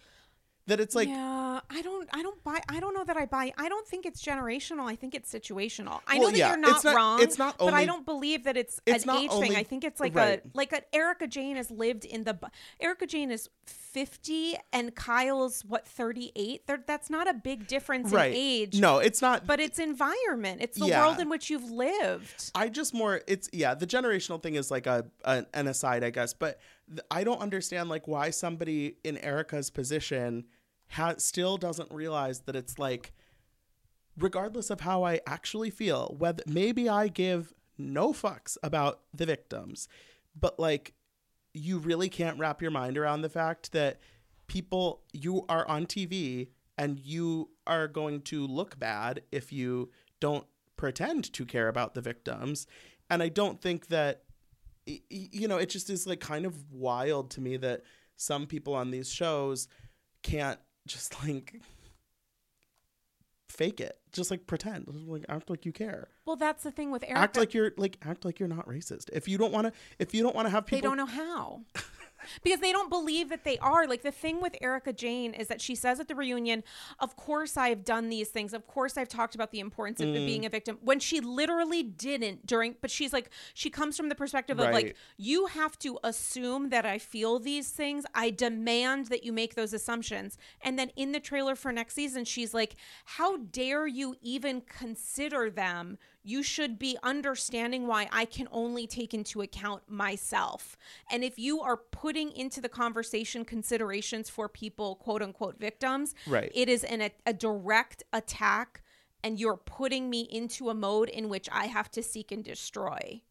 [0.68, 3.52] that it's like yeah, I don't, I don't buy, I don't know that I buy.
[3.58, 4.86] I don't think it's generational.
[4.90, 6.00] I think it's situational.
[6.08, 7.22] I Well, know that yeah, you're not, not- wrong.
[7.22, 9.58] it's not but I don't believe that it's, It's an age only- thing.
[9.58, 10.40] I think it's like right.
[10.44, 12.38] a, like a Erika Jayne has lived in the.
[12.80, 16.64] Erika Jayne is fifty, and Kyle's what thirty eight.
[16.88, 18.80] That's not a big difference right in age.
[18.80, 20.62] no it's not but it's environment.
[20.62, 21.02] It's the Yeah.
[21.06, 22.52] world in which you've lived.
[22.56, 26.10] I just more it's yeah the generational thing is like a, a an aside I
[26.10, 26.60] guess but
[27.10, 30.46] I don't understand like why somebody in Erika's position
[30.90, 33.14] ha- still doesn't realize that it's like
[34.18, 39.88] regardless of how I actually feel whether maybe I give no fucks about the victims
[40.40, 40.94] but like
[41.54, 44.00] you really can't wrap your mind around the fact that
[44.48, 50.46] people you are on TV and you are going to look bad if you don't
[50.76, 52.66] pretend to care about the victims.
[53.10, 54.23] And i don't think that
[54.86, 57.82] you know it just is like kind of wild to me that
[58.16, 59.68] some people on these shows
[60.22, 61.62] can't just like
[63.54, 63.98] fake it.
[64.12, 64.88] Just like pretend.
[65.08, 66.10] Like act like you care.
[66.26, 67.20] Well, that's the thing with Erika.
[67.20, 69.10] act like you're like act like you're not racist.
[69.14, 71.06] If you don't want to if you don't want to have people they don't know
[71.06, 71.62] how
[72.44, 73.88] because they don't believe that they are.
[73.88, 76.64] Like the thing with erika jayne is that she says at the reunion
[77.00, 78.54] of course i've done these things.
[78.54, 80.26] Of course i've talked about the importance of Mm.
[80.26, 80.78] being a victim.
[80.82, 84.96] When she literally didn't during but she's like she comes from the perspective of like
[85.18, 88.06] you have to assume that i feel these things.
[88.14, 90.38] I demand that you make those assumptions.
[90.62, 95.50] And then in the trailer for next season she's like how dare you even consider
[95.50, 100.78] them you should be understanding why I can only take into account myself.
[101.12, 106.52] And if you are putting into the conversation considerations for people, quote unquote, victims, Right.
[106.56, 108.82] it is an, a, a direct attack,
[109.24, 113.22] and you're putting me into a mode in which I have to seek and destroy.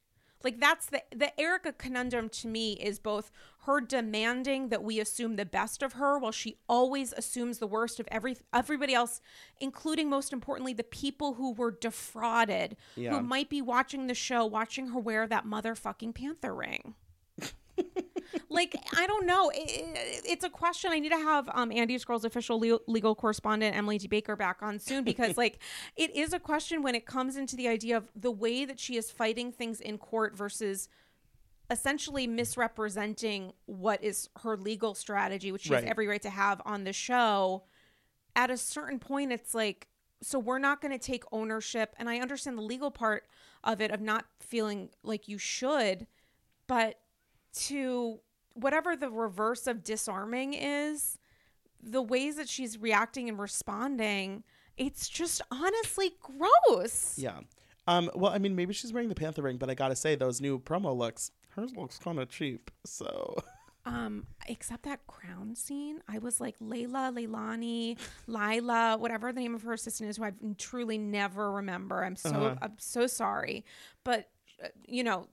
[0.44, 3.31] Like that's the the Erika conundrum to me is both
[3.66, 8.00] her demanding that we assume the best of her while she always assumes the worst
[8.00, 9.20] of every everybody else,
[9.61, 13.16] including most importantly the people who were defrauded, Yeah.
[13.16, 16.94] who might be watching the show, watching her wear that motherfucking panther ring.
[18.49, 19.51] Like I don't know.
[19.51, 20.90] It, it- it's a question.
[20.92, 24.07] I need to have um, Andy's Girls official legal, legal correspondent Emily D.
[24.09, 25.59] Baker back on soon because like
[25.97, 28.97] it is a question when it comes into the idea of the way that she
[28.97, 30.88] is fighting things in court versus
[31.71, 36.85] essentially misrepresenting what is her legal strategy, which she has every right to have on
[36.85, 37.64] the show.
[38.37, 39.88] At a certain point, it's like,
[40.23, 41.95] so we're not going to take ownership.
[41.99, 43.25] And I understand the legal part
[43.64, 46.07] of it, of not feeling like you should,
[46.66, 46.99] but
[47.55, 48.21] to
[48.55, 51.19] whatever the reverse of disarming is,
[51.83, 54.45] the ways that she's reacting and responding,
[54.77, 57.15] it's just honestly gross.
[57.19, 57.41] Yeah.
[57.87, 60.41] Um, well, I mean, maybe she's wearing the panther ring, but I gotta say, those
[60.41, 62.71] new promo looks, hers looks kind of cheap.
[62.85, 63.37] So
[63.85, 69.62] Um, except that crown scene, I was like Layla, Leilani, Lila, whatever the name of
[69.62, 72.05] her assistant is, who I truly never remember.
[72.05, 72.55] I'm so Uh-huh.
[72.62, 73.65] I'm so sorry,
[74.05, 74.29] but
[74.87, 75.27] you know,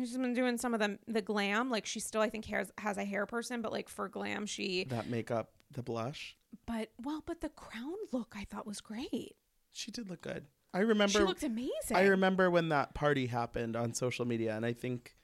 [0.00, 1.70] she's been doing some of the the glam.
[1.70, 4.84] Like she still, I think, has has a hair person, but like for glam, she.
[4.90, 9.36] that makeup, the blush, But well, but the crown look I thought was great.
[9.72, 10.46] she did look good.
[10.72, 11.20] I remember.
[11.20, 11.72] she looked amazing.
[11.92, 15.14] I remember when that party happened on social media, and I think,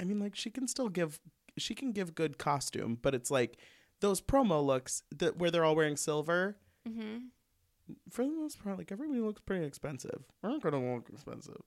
[0.00, 1.20] I mean, like she can still give,
[1.58, 3.58] she can give good costume, but it's like
[4.00, 6.56] those promo looks that where they're all wearing silver.
[6.88, 7.18] mm-hmm.
[8.10, 10.24] For the most part, like everybody looks pretty expensive.
[10.42, 11.60] They're not gonna look expensive.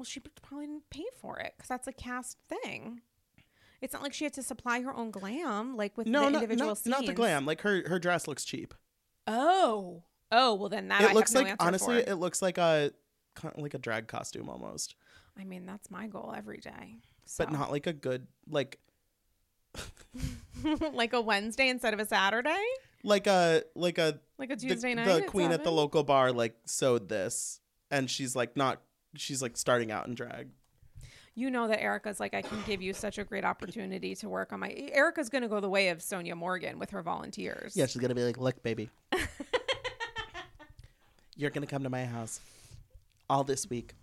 [0.00, 3.02] Well, she probably didn't pay for it because that's a cast thing.
[3.82, 6.42] It's not like she had to supply her own glam, like with No, the not,
[6.42, 7.44] individual not, not the glam.
[7.44, 8.72] Like her her dress looks cheap.
[9.26, 12.10] Oh, oh, well then that I it have looks no like honestly, for.
[12.10, 12.92] it looks like a
[13.58, 14.94] like a drag costume almost,
[15.38, 16.96] I mean, that's my goal every day.
[17.36, 18.78] but not like a good like
[20.94, 22.64] like a Wednesday instead of a Saturday,
[23.04, 25.04] like a like a like a the, Tuesday night.
[25.04, 27.60] the queen at the local bar like sewed this,
[27.90, 28.80] and she's like not
[29.16, 30.48] she's like starting out in drag.
[31.34, 34.52] You know that Erika's like, I can give you such a great opportunity to work
[34.52, 34.70] on my.
[34.92, 37.76] Erika's gonna go the way of Sonja Morgan with her volunteers.
[37.76, 38.90] Yeah, she's gonna be like, look, baby,
[41.36, 42.40] you're gonna come to my house
[43.28, 43.94] all this week.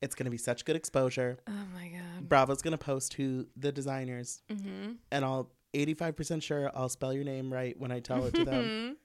[0.00, 1.38] It's gonna be such good exposure.
[1.48, 2.28] Oh my god.
[2.28, 4.92] Bravo's gonna post who the designers, Mm-hmm.
[5.10, 8.96] and I'll 85% sure I'll spell your name right when I tell it to them.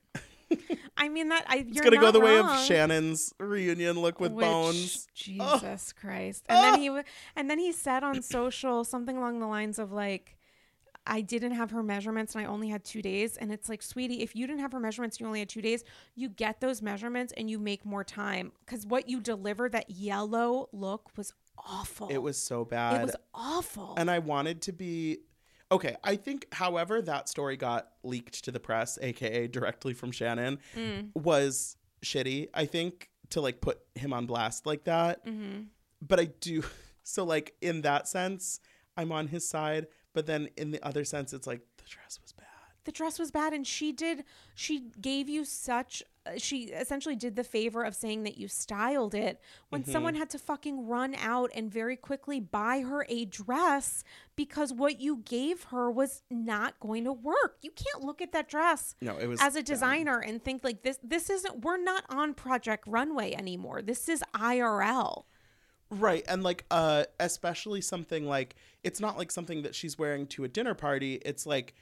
[0.98, 1.66] I mean that I.
[1.68, 2.60] It's gonna go the way of.
[2.62, 5.08] Shannon's reunion look with Which- bones.
[5.14, 6.00] Jesus oh.
[6.00, 6.46] Christ!
[6.50, 6.96] And then oh.
[6.98, 7.02] he
[7.36, 10.38] and then he said on social something along the lines of like,
[11.06, 14.22] "I didn't have her measurements and I only had two days." And it's like, sweetie,
[14.22, 15.84] if you didn't have her measurements, and you only had two days.
[16.16, 20.70] You get those measurements and you make more time because what you delivered that yellow
[20.72, 22.08] look was awful.
[22.10, 23.02] It was so bad.
[23.02, 23.96] It was awful.
[23.98, 25.20] and I wanted to be
[25.72, 25.96] okay.
[26.04, 31.10] I think, however, that story got leaked to the press, aka directly from Shannon, Mm.
[31.16, 32.50] was shitty.
[32.54, 35.26] I think to like put him on blast like that.
[35.26, 35.64] mm-hmm.
[36.02, 36.64] But I do
[37.04, 38.60] so like in that sense,
[38.96, 39.88] I'm on his side.
[40.14, 42.46] But then in the other sense, it's like the dress was bad.
[42.86, 44.24] the dress was bad and she did
[44.56, 46.02] she gave you such
[46.38, 49.92] she essentially did the favor of saying that you styled it when Mm-hmm.
[49.92, 54.04] someone had to fucking run out and very quickly buy her a dress
[54.36, 58.50] because what you gave her was not going to work you can't look at that
[58.50, 62.04] dress No, it was as a designer and think like this this isn't we're not
[62.10, 65.24] on project runway anymore this is irl
[65.90, 66.26] Right.
[66.28, 70.50] And like uh especially something like it's not like something that she's wearing to a
[70.50, 71.22] dinner party.
[71.24, 71.76] It's like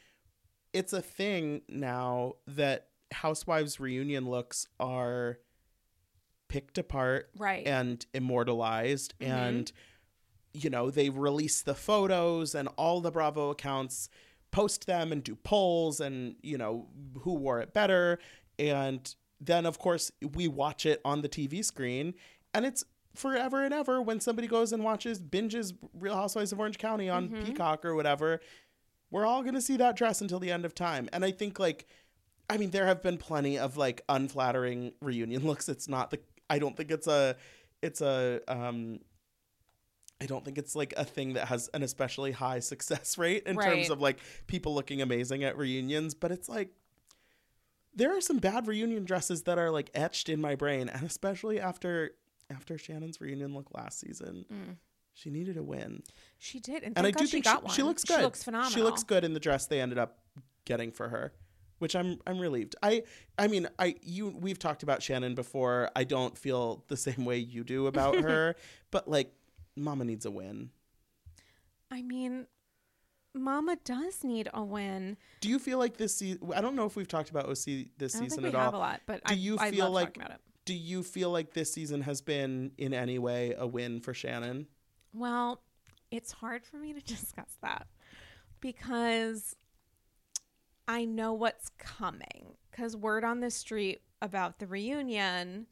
[0.73, 5.39] it's a thing now that housewives reunion looks are
[6.47, 9.28] picked apart right and immortalized Mhm.
[9.28, 9.71] and
[10.54, 14.08] you know, they release the photos and all the Bravo accounts
[14.51, 16.88] post them and do polls and you know
[17.23, 18.19] who wore it better
[18.58, 22.13] and then of course we watch it on the TV screen
[22.54, 26.78] and it's forever and ever when somebody goes and watches binges Real Housewives of Orange
[26.78, 27.45] County on Mhm.
[27.47, 28.39] Peacock or whatever
[29.12, 31.60] we're all going to see that dress until the end of time and I think
[31.60, 31.86] like
[32.49, 36.60] I mean there have been plenty of like unflattering reunion looks it's not the I
[36.60, 37.36] don't think it's a
[37.81, 38.99] it's a um
[40.21, 43.58] I don't think it's like a thing that has an especially high success rate in
[43.58, 43.65] Right.
[43.73, 46.69] terms of like people looking amazing at reunions, but it's like
[47.93, 51.60] there are some bad reunion dresses that are like etched in my brain, and especially
[51.60, 52.12] after
[52.49, 54.75] after Shannon's reunion look last season, Mm.
[55.13, 56.03] she needed a win,
[56.38, 58.17] she did and, and I do she think got she, one she looks good.
[58.19, 60.19] she looks phenomenal She looks good in the dress they ended up
[60.65, 61.34] getting for her,
[61.80, 62.76] which I'm I'm relieved.
[62.82, 63.04] I
[63.38, 65.90] I mean I you we've talked about Shannon before.
[65.96, 68.56] I don't feel the same way you do about her,
[68.92, 69.34] but like
[69.76, 70.70] Mama needs a win.
[71.92, 72.48] I mean,
[73.34, 75.18] Mama does need a win.
[75.42, 76.52] Do you feel like this season?
[76.56, 77.56] I don't know if we've talked about OC
[77.98, 78.80] this I don't season think we at have all.
[78.80, 80.42] a lot, but Do I, you I feel love like- talking about it.
[80.66, 84.66] Do you feel like this season has been in any way a win for Shannon?
[85.14, 85.62] Well,
[86.10, 87.86] it's hard for me to discuss that
[88.62, 89.56] because
[90.88, 92.56] I know what's coming.
[92.71, 95.67] Because word on the street about the reunion,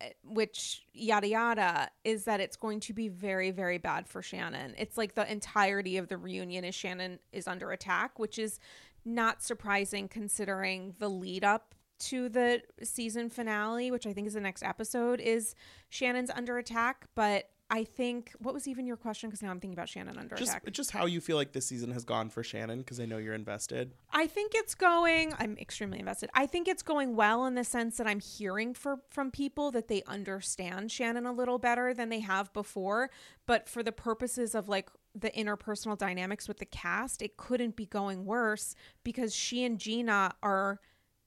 [0.00, 4.74] eh, which yada yada, is that it's going to be very, very bad for Shannon.
[4.76, 8.58] It's like the entirety of the reunion is Shannon is under attack, which is
[9.04, 14.40] not surprising considering the lead up to the season finale, which I think is the
[14.40, 15.54] next episode, is
[15.88, 17.06] Shannon's under attack.
[17.14, 19.28] But I think what was even your question?
[19.28, 20.72] Because now I'm thinking about Shannon under Just attack.
[20.72, 23.34] just how you feel like this season has gone for Shannon because I know you're
[23.34, 23.92] invested.
[24.10, 25.34] I think it's going.
[25.38, 26.30] I'm extremely invested.
[26.32, 29.88] I think it's going well in the sense that I'm hearing for from people that
[29.88, 33.10] they understand Shannon a little better than they have before.
[33.44, 37.84] But for the purposes of like the interpersonal dynamics with the cast, it couldn't be
[37.84, 40.80] going worse because she and Gina are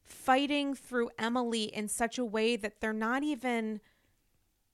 [0.04, 3.80] fighting through Emily in such a way that they're not even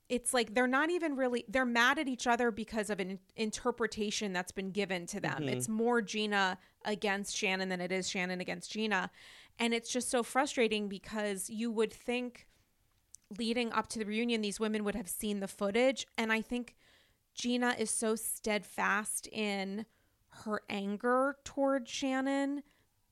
[0.09, 4.31] it's like they're not even really they're mad at each other because of an interpretation
[4.33, 5.39] that's been given to them.
[5.41, 5.49] Mm-hmm.
[5.49, 9.11] It's more Gina against Shannon than it is Shannon against Gina.
[9.59, 12.47] And it's just so frustrating because you would think
[13.37, 16.75] leading up to the reunion these women would have seen the footage and I think
[17.35, 19.85] Gina is so steadfast in
[20.45, 22.63] her anger toward Shannon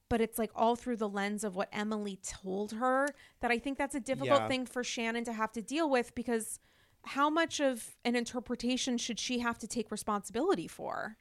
[0.08, 3.10] but it's like all through the lens of what Emily told her
[3.42, 4.48] that I think that's a difficult Yeah.
[4.48, 6.60] thing for Shannon to have to deal with because
[7.06, 11.18] how much of an interpretation should she have to take responsibility for?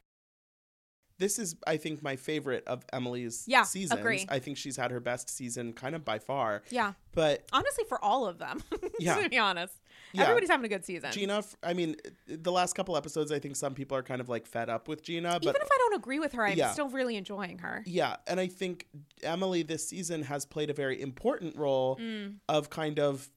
[1.17, 3.97] This is, I think, my favorite of Emily's Yeah, seasons.
[4.01, 4.25] agree.
[4.27, 6.61] I think she's had her best season kind of by far.
[6.69, 6.91] Yeah.
[7.13, 8.61] But Honestly, for all of them,
[8.99, 9.15] Yeah.
[9.21, 9.73] to be honest.
[10.11, 10.23] Yeah.
[10.23, 11.13] Everybody's having a good season.
[11.13, 11.95] Gina, I mean,
[12.27, 15.03] the last couple episodes, I think some people are kind of like fed up with
[15.03, 15.33] Gina.
[15.41, 16.71] But Even if I don't agree with her, I'm Yeah.
[16.71, 17.81] still really enjoying her.
[17.85, 18.87] Yeah, and I think
[19.23, 22.39] Emily this season has played a very important role Mm.
[22.49, 23.29] of kind of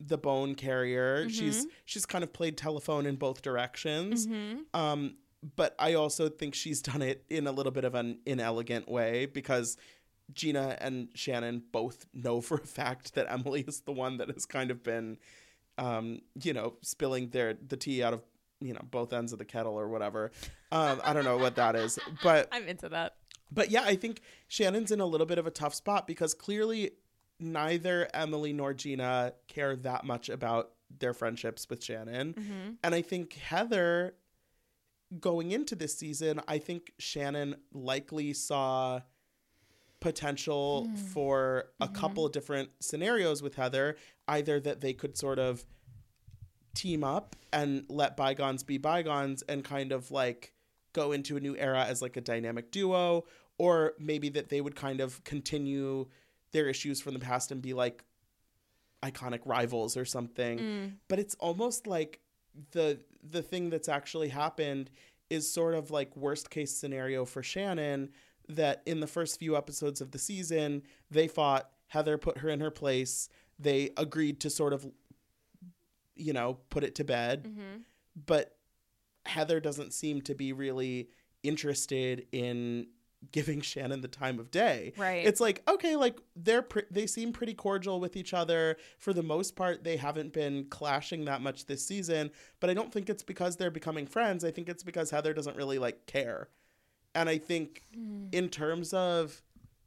[0.00, 1.20] the bone carrier.
[1.20, 1.28] Mm-hmm.
[1.28, 4.26] She's she's kind of played telephone in both directions.
[4.26, 4.78] Mm-hmm.
[4.78, 5.16] Um,
[5.56, 9.26] but I also think she's done it in a little bit of an inelegant way
[9.26, 9.76] because
[10.32, 14.46] Gina and Shannon both know for a fact that Emily is the one that has
[14.46, 15.18] kind of been,
[15.78, 18.22] um, you know, spilling their the tea out of
[18.60, 20.30] you know both ends of the kettle or whatever.
[20.72, 23.16] Um, I don't know what that is, but I'm into that.
[23.52, 26.92] but yeah, I think Shannon's in a little bit of a tough spot because clearly
[27.44, 32.34] neither Emily nor Gina care that much about their friendships with Shannon.
[32.34, 32.70] Mm-hmm.
[32.82, 34.14] And I think Heather
[35.20, 39.00] going into this season, I think Shannon likely saw
[40.00, 43.96] potential for a couple of different scenarios with Heather,
[44.28, 45.64] either that they could sort of
[46.74, 50.52] team up and let bygones be bygones and kind of like
[50.92, 53.24] go into a new era as like a dynamic duo
[53.58, 56.06] or maybe that they would kind of continue
[56.54, 58.02] their issues from the past and be like
[59.02, 60.58] iconic rivals or something.
[61.08, 62.20] But it's almost like
[62.70, 64.88] the the thing that's actually happened
[65.28, 68.10] is sort of like worst case scenario for Shannon
[68.48, 72.60] that in the first few episodes of the season they fought Heather put her in
[72.60, 73.28] her place
[73.58, 74.86] they agreed to sort of
[76.14, 77.44] you know put it to bed.
[77.44, 77.76] Mm-hmm.
[78.26, 78.56] but
[79.26, 81.08] Heather doesn't seem to be really
[81.42, 82.86] interested in
[83.32, 84.92] giving Shannon the time of day.
[84.96, 85.26] Right.
[85.26, 89.22] It's like okay, like they're pre- they seem pretty cordial with each other for the
[89.22, 89.84] most part.
[89.84, 93.70] They haven't been clashing that much this season, but I don't think it's because they're
[93.70, 94.44] becoming friends.
[94.44, 96.48] I think it's because Heather doesn't really like care.
[97.14, 98.26] And I think hmm.
[98.32, 99.42] in terms of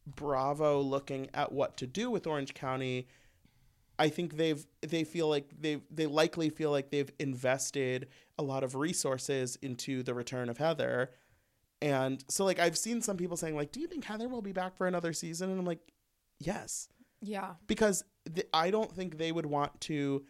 [0.05, 3.07] Bravo looking at what to do with Orange County,
[3.99, 8.07] I think they've they feel like they they likely feel like they've invested
[8.37, 11.11] a lot of resources into the return of Heather.
[11.81, 14.51] And so like I've seen some people saying like do you think Heather will be
[14.51, 15.79] back for another season and I'm like
[16.39, 16.89] yes
[17.21, 17.53] Yeah.
[17.67, 18.03] because
[18.33, 20.25] th- I don't think they would want to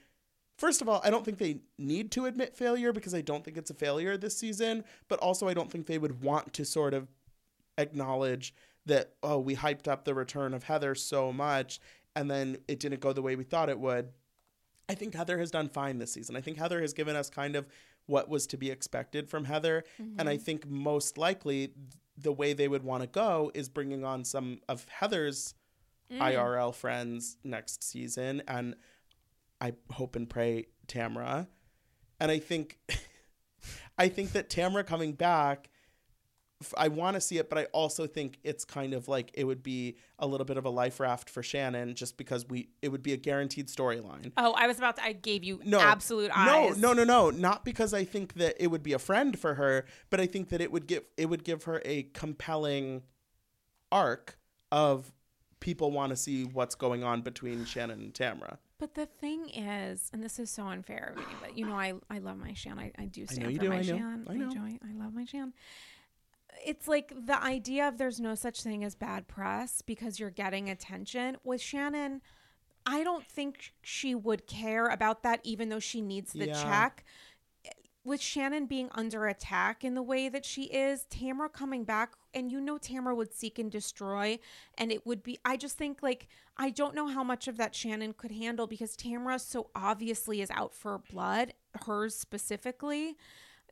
[0.57, 3.57] First of all, I don't think they need to admit failure because I don't think
[3.57, 6.95] it's a failure this season, but also I don't think they would want to sort
[6.95, 7.07] of
[7.77, 8.55] acknowledge
[8.87, 11.79] that oh, we hyped up the return of Heather so much
[12.15, 14.09] and then it didn't go the way we thought it would.
[14.89, 16.35] I think Heather has done fine this season.
[16.35, 17.67] I think Heather has given us kind of
[18.07, 19.83] what was to be expected from Heather.
[20.17, 20.43] And I mm-hmm.
[20.43, 21.73] think most likely
[22.17, 25.53] the way they would want to go is bringing on some of Heather's
[26.11, 26.19] mm.
[26.19, 28.41] IRL friends next season.
[28.47, 28.75] And
[29.61, 31.47] I hope and pray Tamra.
[32.19, 32.79] And I think,
[33.97, 35.69] I think that Tamra coming back,
[36.75, 39.61] I want to see it, but I also think it's kind of like it would
[39.61, 43.03] be a little bit of a life raft for Shannon, just because we it would
[43.03, 44.31] be a guaranteed storyline.
[44.37, 45.03] Oh, I was about to.
[45.03, 46.77] I gave you No, absolute eyes.
[46.77, 47.29] no, no, no.
[47.29, 47.29] No.
[47.29, 50.49] Not because I think that it would be a friend for her, but I think
[50.49, 53.03] that it would give it would give her a compelling
[53.91, 54.37] arc
[54.71, 55.11] of
[55.59, 58.57] people want to see what's going on between Shannon and Tamra.
[58.79, 61.93] But the thing is, and this is so unfair of me, but you know, I,
[62.11, 62.77] I love my Shan.
[62.77, 64.27] I, I do stand know you for do, my I know, Shan.
[64.29, 64.45] I know.
[64.45, 64.77] enjoy.
[64.87, 65.53] I love my Shan.
[66.67, 70.69] It's like the idea of there's no such thing as bad press because you're getting
[70.69, 71.37] attention.
[71.45, 72.21] With Shannon,
[72.85, 76.61] I don't think she would care about that, even though she needs the Yeah.
[76.61, 77.05] check.
[78.03, 82.51] With Shannon being under attack in the way that she is, Tamra coming back, and
[82.51, 84.37] you know Tamra would seek and destroy,
[84.77, 85.39] and it would be.
[85.45, 88.97] I just think like I don't know how much of that Shannon could handle because
[88.97, 91.53] Tamra so obviously is out for blood
[91.85, 93.15] hers specifically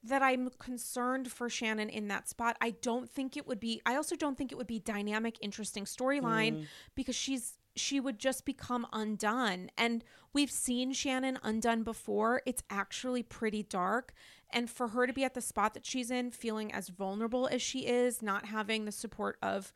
[0.08, 2.58] that I'm concerned for Shannon in that spot.
[2.62, 5.86] I don't think it would be I also don't think it would be dynamic interesting
[5.86, 6.66] storyline Mm.
[6.96, 9.70] because she's she would just become undone.
[9.78, 12.42] And we've seen Shannon undone before.
[12.46, 14.14] It's actually pretty dark.
[14.50, 17.62] And for her to be at the spot that she's in, feeling as vulnerable as
[17.62, 19.74] she is, not having the support of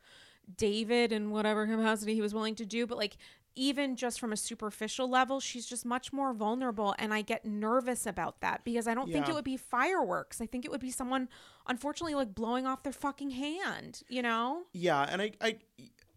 [0.56, 3.18] David in whatever capacity he was willing to do, but like
[3.60, 6.94] even just from a superficial level, she's just much more vulnerable.
[6.98, 10.40] And I get nervous about that because I don't think it would be fireworks.
[10.40, 11.28] I think it would be someone,
[11.66, 14.62] unfortunately, like blowing off their fucking hand, you know?
[14.72, 15.58] Yeah, and I, I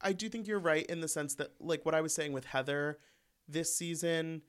[0.02, 2.46] I do think you're right in the sense that like what I was saying with
[2.46, 2.98] Heather
[3.48, 4.42] this season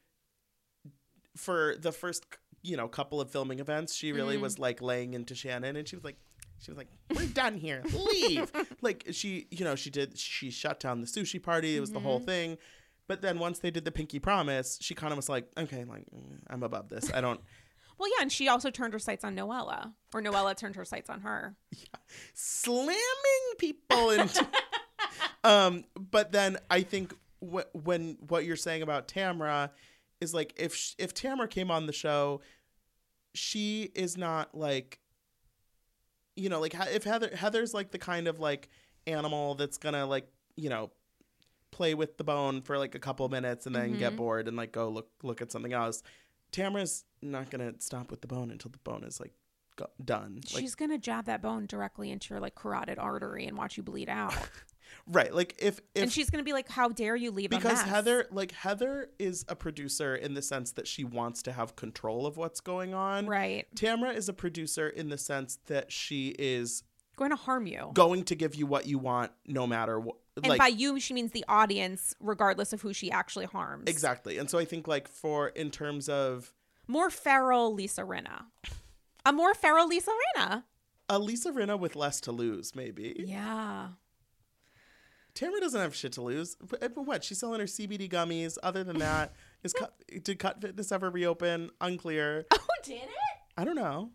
[1.37, 2.25] for the first
[2.63, 4.41] you know couple of filming events, she really Mm.
[4.43, 6.17] was like laying into Shannon and she was like
[6.61, 7.83] she was like, "We're done here.
[7.93, 11.77] Leave." like she, you know, she did she shut down the sushi party.
[11.77, 12.27] It was the whole Mm-hmm.
[12.27, 12.59] thing.
[13.07, 16.07] But then once they did the pinky promise, she kind of was like, "Okay, like
[16.15, 17.13] mm, I'm above this.
[17.13, 17.41] I don't
[17.99, 18.23] Well, yeah.
[18.23, 21.55] And she also turned her sights on Noella, or Noella turned her sights on her.
[21.71, 22.01] Yeah.
[22.35, 22.97] slamming
[23.59, 24.47] people into
[25.45, 29.71] um but then i think wh- when what you're saying about tamra
[30.21, 32.41] is like if sh- if tamra came on the show
[33.35, 34.99] she is not like
[36.37, 38.69] you know like if heather heather's like the kind of like
[39.07, 40.27] animal that's gonna like
[40.57, 40.91] you know
[41.75, 44.17] play with the bone for like a couple minutes and then get Mhm.
[44.17, 46.03] bored and like go look look at something else
[46.53, 49.33] tamra's not gonna stop with the bone until the bone is like
[49.77, 53.57] go- done like She's gonna jab that bone directly into your like carotid artery and
[53.59, 54.33] watch you bleed out.
[55.09, 57.83] right like if if and she's gonna be like, "How dare you leave because mess?"
[57.89, 62.25] Heather, like Heather, is a producer in the sense that she wants to have control
[62.27, 63.27] of what's going on.
[63.27, 66.85] right, Tamra is a producer in the sense that she is
[67.17, 67.91] going to harm you.
[67.95, 70.17] going to give you what you want, no matter what.
[70.37, 73.85] And Like by you, she means the audience, regardless of who she actually harms.
[73.89, 76.53] exactly, and so I think like for in terms of
[76.89, 78.45] More feral Lisa Rinna.
[79.27, 80.65] A more feral Lisa Rinna.
[81.09, 83.15] a Lisa Rinna with less to lose, maybe.
[83.27, 83.89] Yeah.
[85.35, 86.57] Tamra doesn't have shit to lose.
[86.57, 87.25] But, eh, but what?
[87.25, 88.57] She's selling her CBD gummies.
[88.63, 91.71] Other than that, is cut, did Cut Fitness ever reopen?
[91.81, 92.47] Unclear.
[92.53, 93.09] Oh, did it?
[93.57, 94.11] I don't know.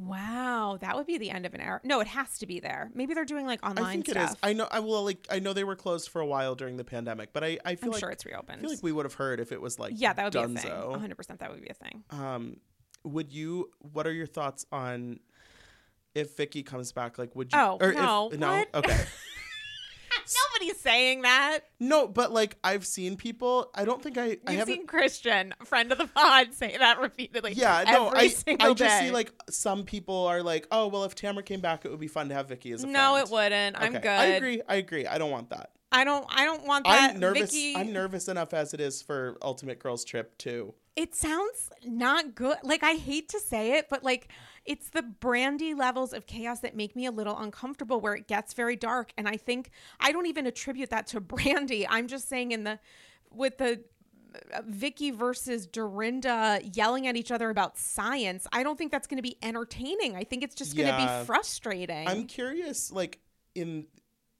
[0.00, 1.78] Wow, that would be the end of an era.
[1.84, 2.90] No, it has to be there.
[2.94, 3.86] Maybe they're doing like online stuff.
[3.86, 4.30] I think stuff.
[4.30, 4.36] it is.
[4.42, 4.68] I know.
[4.70, 5.26] I will like.
[5.30, 7.88] I know they were closed for a while during the pandemic, but I, I feel
[7.88, 8.62] I'm like sure it's I reopened.
[8.62, 10.60] feel like we would have heard if it was like yeah, that would be a
[10.60, 10.90] thing.
[10.90, 11.16] 100.
[11.16, 12.02] percent That would be a thing.
[12.10, 12.56] Um,
[13.04, 13.70] would you?
[13.92, 15.20] What are your thoughts on
[16.14, 17.18] if Vicky comes back?
[17.18, 17.58] Like, would you?
[17.58, 18.30] Oh, or no.
[18.32, 18.64] If, no.
[18.74, 19.04] Okay.
[20.52, 21.60] Nobody's saying that.
[21.78, 23.70] No, but like I've seen people.
[23.74, 24.22] I don't think I.
[24.22, 24.74] I You've haven't.
[24.74, 27.52] seen Christian, friend of the pod, say that repeatedly.
[27.54, 29.06] yeah, no, I, I just day.
[29.06, 32.08] see like some people are like, oh well, if Tamra came back, it would be
[32.08, 33.26] fun to have Vicky as a no, friend.
[33.26, 33.76] it wouldn't.
[33.80, 34.06] I'm good.
[34.06, 34.62] I agree.
[34.68, 35.06] I agree.
[35.06, 35.70] I don't want that.
[35.92, 36.24] I don't.
[36.28, 37.14] I don't want that.
[37.14, 37.50] I'm nervous.
[37.52, 40.74] Vicky, I'm nervous enough as it is for Ultimate Girls Trip too.
[40.96, 42.58] It sounds not good.
[42.62, 44.28] Like I hate to say it, but like
[44.64, 48.54] it's the Brandi levels of chaos that make me a little uncomfortable where it gets
[48.54, 49.12] very dark.
[49.16, 51.86] And I think I don't even attribute that to Brandi.
[51.88, 52.78] I'm just saying in the
[53.32, 53.82] with the
[54.54, 58.46] uh, Vicky versus Dorinda yelling at each other about science.
[58.52, 60.16] I don't think that's going to be entertaining.
[60.16, 62.06] I think it's just going to be frustrating.
[62.08, 63.20] I'm curious, like
[63.54, 63.86] in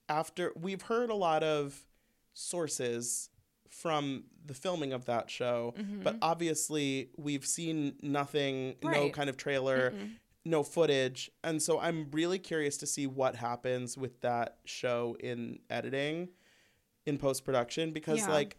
[0.08, 1.86] after we've heard a lot of
[2.34, 3.30] sources
[3.70, 6.02] from the filming of that show, mm-hmm.
[6.02, 10.10] but obviously we've seen nothing, no kind of trailer, Mm-mm.
[10.44, 15.60] no footage, and so I'm really curious to see what happens with that show in
[15.70, 16.28] editing,
[17.06, 18.28] in post production, because Yeah.
[18.30, 18.56] like.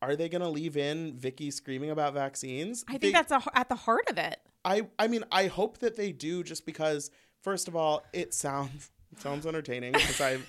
[0.00, 2.84] Are they gonna leave in Vicky screaming about vaccines?
[2.88, 4.40] I think They- that's a, at the heart of it.
[4.64, 8.90] I I mean I hope that they do just because first of all it sounds
[9.12, 10.42] it sounds entertaining because I'm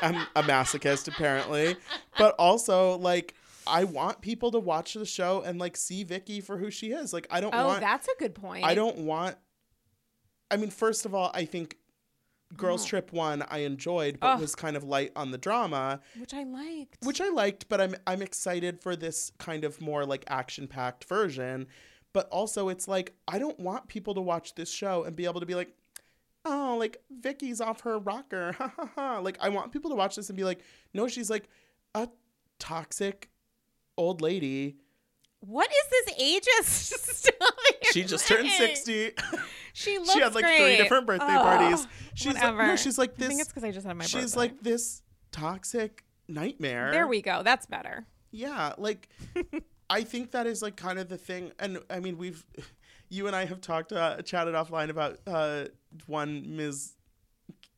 [0.00, 1.74] I'm a masochist apparently,
[2.18, 3.34] but also like
[3.70, 7.12] I want people to watch the show and like see Vicky for who she is.
[7.12, 8.64] Like I don't Oh, want that's a good point.
[8.64, 9.36] I don't want.
[10.50, 11.76] I mean, first of all, I think
[12.56, 12.88] Girls Oh.
[12.88, 16.98] Trip one I enjoyed, but was kind of light on the drama, which I liked.
[17.06, 17.68] which I liked.
[17.68, 21.68] But I'm I'm excited for this kind of more like action packed version.
[22.12, 25.38] But also, it's like I don't want people to watch this show and be able
[25.38, 25.72] to be like,
[26.44, 29.18] oh, like Vicky's off her rocker, ha ha ha.
[29.20, 30.58] Like I want people to watch this and be like,
[30.92, 31.48] no, she's like
[31.94, 32.08] a
[32.58, 33.30] toxic
[34.00, 34.76] old lady.
[35.40, 37.34] what is this ageist stuff?
[37.92, 39.12] She just turned sixty.
[39.72, 40.58] She looks she had like great.
[40.58, 41.86] three different birthday Oh, parties.
[42.14, 43.26] She's like, no, she's like this.
[43.26, 44.38] I think it's because I just had my She's birthday.
[44.38, 46.90] like this toxic nightmare.
[46.92, 47.42] there we go.
[47.42, 48.06] That's better.
[48.30, 49.08] Yeah, like
[49.90, 51.52] I think that is like kind of the thing.
[51.58, 52.44] And I mean, we've
[53.08, 55.64] you and I have talked uh, chatted offline about uh,
[56.06, 56.92] one Ms.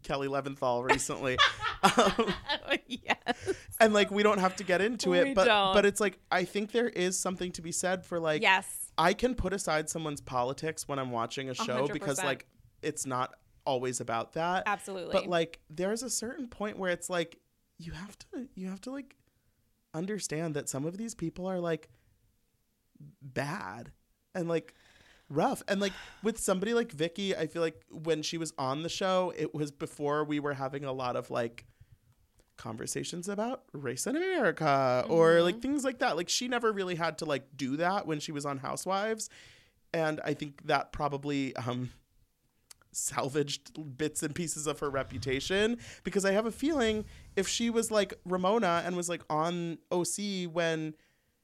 [0.02, 1.38] Kelly Leventhal recently,
[1.82, 2.34] Um,
[2.86, 3.16] yes.
[3.80, 5.74] and like we don't have to get into We it, but don't.
[5.74, 8.90] but it's like I think there is something to be said for like yes.
[8.98, 12.46] I can put aside someone's politics when I'm watching a show hundred because like
[12.82, 13.34] it's not
[13.64, 14.64] always about that.
[14.66, 15.12] Absolutely.
[15.12, 17.38] But like there's a certain point where it's like
[17.78, 19.16] you have to you have to like
[19.94, 21.88] understand that some of these people are like
[23.20, 23.90] bad
[24.34, 24.74] and like
[25.32, 25.62] rough.
[25.68, 29.32] And like with somebody like Vicky, I feel like when she was on the show,
[29.36, 31.64] it was before we were having a lot of like
[32.56, 35.44] conversations about race in America or Mm-hmm.
[35.44, 36.16] like things like that.
[36.16, 39.30] Like she never really had to like do that when she was on Housewives.
[39.94, 41.90] And I think that probably um
[42.94, 47.06] salvaged bits and pieces of her reputation because I have a feeling
[47.36, 50.94] if she was like Ramona and was like on OC when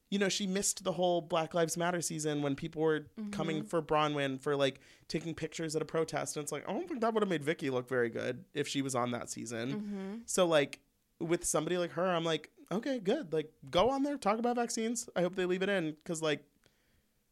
[0.09, 3.81] you know she missed the whole Black Lives Matter season when people were coming for
[3.81, 7.13] Braunwyn for like taking pictures at a protest and it's like I don't think that
[7.13, 9.71] would have made Vicky look very good if she was on that season.
[9.71, 10.13] Mm-hmm.
[10.25, 10.79] So like
[11.19, 15.09] with somebody like her I'm like okay good like go on there talk about vaccines.
[15.15, 16.43] I hope they leave it in cuz like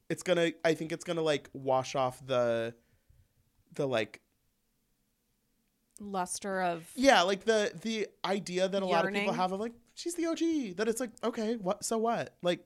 [0.10, 2.76] it's going to I think it's going to like wash off the
[3.74, 4.22] the like
[6.00, 9.74] Luster of yeah like the the idea that a lot of people have of like
[9.98, 12.66] she's the OG that it's like okay what so what like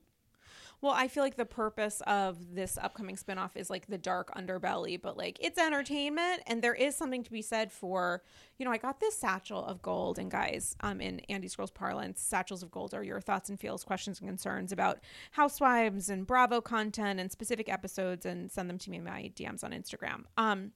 [0.82, 5.00] Well, I feel like the purpose of this upcoming spinoff is like the dark underbelly,
[5.00, 8.24] but like it's entertainment and there is something to be said for,
[8.58, 12.20] you know, I got this satchel of gold and guys, um in Andy Scrolls parlance,
[12.20, 14.98] satchels of gold are your thoughts and feels, questions and concerns about
[15.30, 19.62] housewives and Bravo content and specific episodes and send them to me in my DMs
[19.64, 20.24] on Instagram.
[20.36, 20.72] Um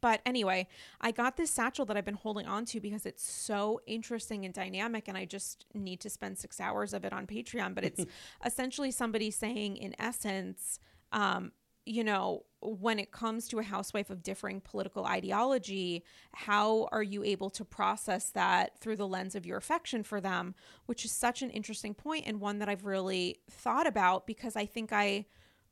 [0.00, 0.68] but anyway,
[1.00, 4.52] I got this satchel that I've been holding on to because it's so interesting and
[4.52, 7.74] dynamic, and I just need to spend six hours of it on Patreon.
[7.74, 8.04] But it's
[8.44, 10.78] essentially somebody saying, in essence,
[11.12, 11.52] um,
[11.86, 17.24] you know, when it comes to a housewife of differing political ideology, how are you
[17.24, 20.54] able to process that through the lens of your affection for them?
[20.84, 24.66] Which is such an interesting point and one that I've really thought about because I
[24.66, 25.24] think I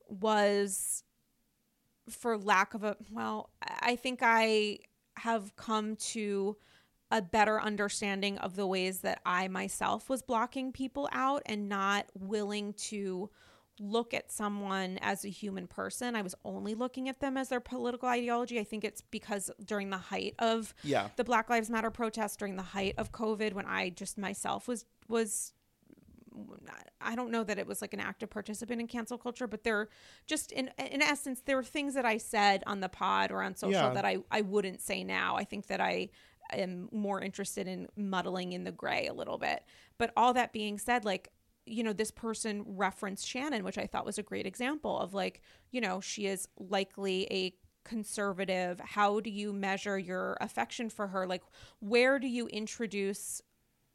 [0.09, 1.03] was
[2.09, 3.51] for lack of a well
[3.81, 4.79] i think i
[5.19, 6.57] have come to
[7.11, 12.07] a better understanding of the ways that i myself was blocking people out and not
[12.15, 13.31] willing to
[13.79, 16.17] look at someone as a human person.
[16.17, 18.59] I was only looking at them as their political ideology.
[18.59, 21.09] I think it's because during the height of yeah.
[21.17, 24.85] the black lives matter protests during the height of covid when i just myself was
[25.09, 25.53] was
[27.01, 29.89] I don't know that it was like an active participant in cancel culture, but there
[30.27, 33.55] just in in essence there were things that I said on the pod or on
[33.55, 33.95] social Yeah.
[33.95, 35.37] that I I wouldn't say now.
[35.37, 36.11] I think that I
[36.53, 39.65] am more interested in muddling in the gray a little bit.
[39.99, 41.31] But all that being said, like
[41.69, 45.43] you know, this person referenced Shannon, which I thought was a great example of like,
[45.73, 48.79] you know, she is likely a conservative.
[48.81, 51.27] How do you measure your affection for her?
[51.27, 51.43] Like,
[51.81, 53.41] where do you introduce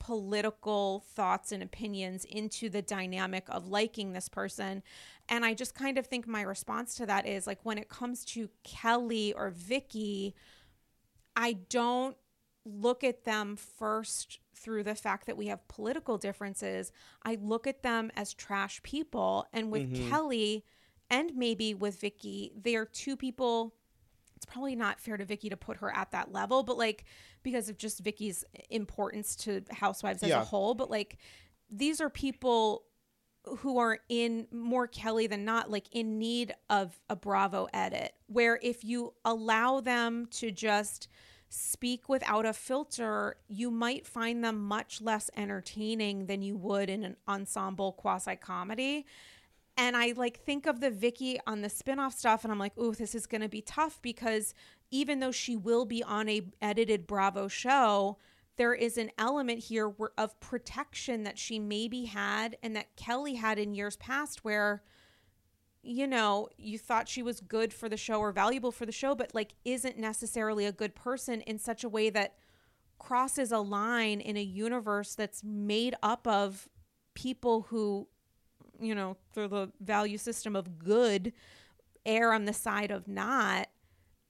[0.02, 4.82] political thoughts and opinions into the dynamic of liking this person.
[5.30, 8.26] And I just kind of think my response to that is like when it comes
[8.26, 10.34] to Kelly or Vicky,
[11.36, 12.18] I don't
[12.66, 16.92] look at them first through the fact that we have political differences.
[17.22, 19.46] I look at them as trash people.
[19.54, 20.10] And with mm-hmm.
[20.10, 20.66] Kelly
[21.12, 23.76] and maybe with Vicky, they're two people
[24.42, 27.06] it's probably not fair to Vicky to put her at that level, but like
[27.44, 30.42] because of just Vicky's importance to housewives as Yeah.
[30.42, 31.20] a whole, but like
[31.70, 32.86] these are people
[33.60, 38.58] who are in more Kelly than not like in need of a Bravo edit where
[38.64, 41.08] if you allow them to just
[41.50, 47.04] speak without a filter, you might find them much less entertaining than you would in
[47.04, 49.06] an ensemble quasi comedy.
[49.82, 52.94] And I like think of the Vicky on the spin-off stuff and I'm like, "Ooh,
[52.94, 54.54] this is going to be tough because
[54.92, 58.20] even though she will be on a edited Bravo show,
[58.58, 63.58] there is an element here of protection that she maybe had and that Kelly had
[63.58, 64.84] in years past where
[65.82, 69.16] you know, you thought she was good for the show or valuable for the show,
[69.16, 72.36] but like isn't necessarily a good person in such a way that
[73.00, 76.70] crosses a line in a universe that's made up of
[77.16, 78.08] people who,
[78.82, 81.34] you know, through the value system of good,
[82.06, 83.68] err on the side of not.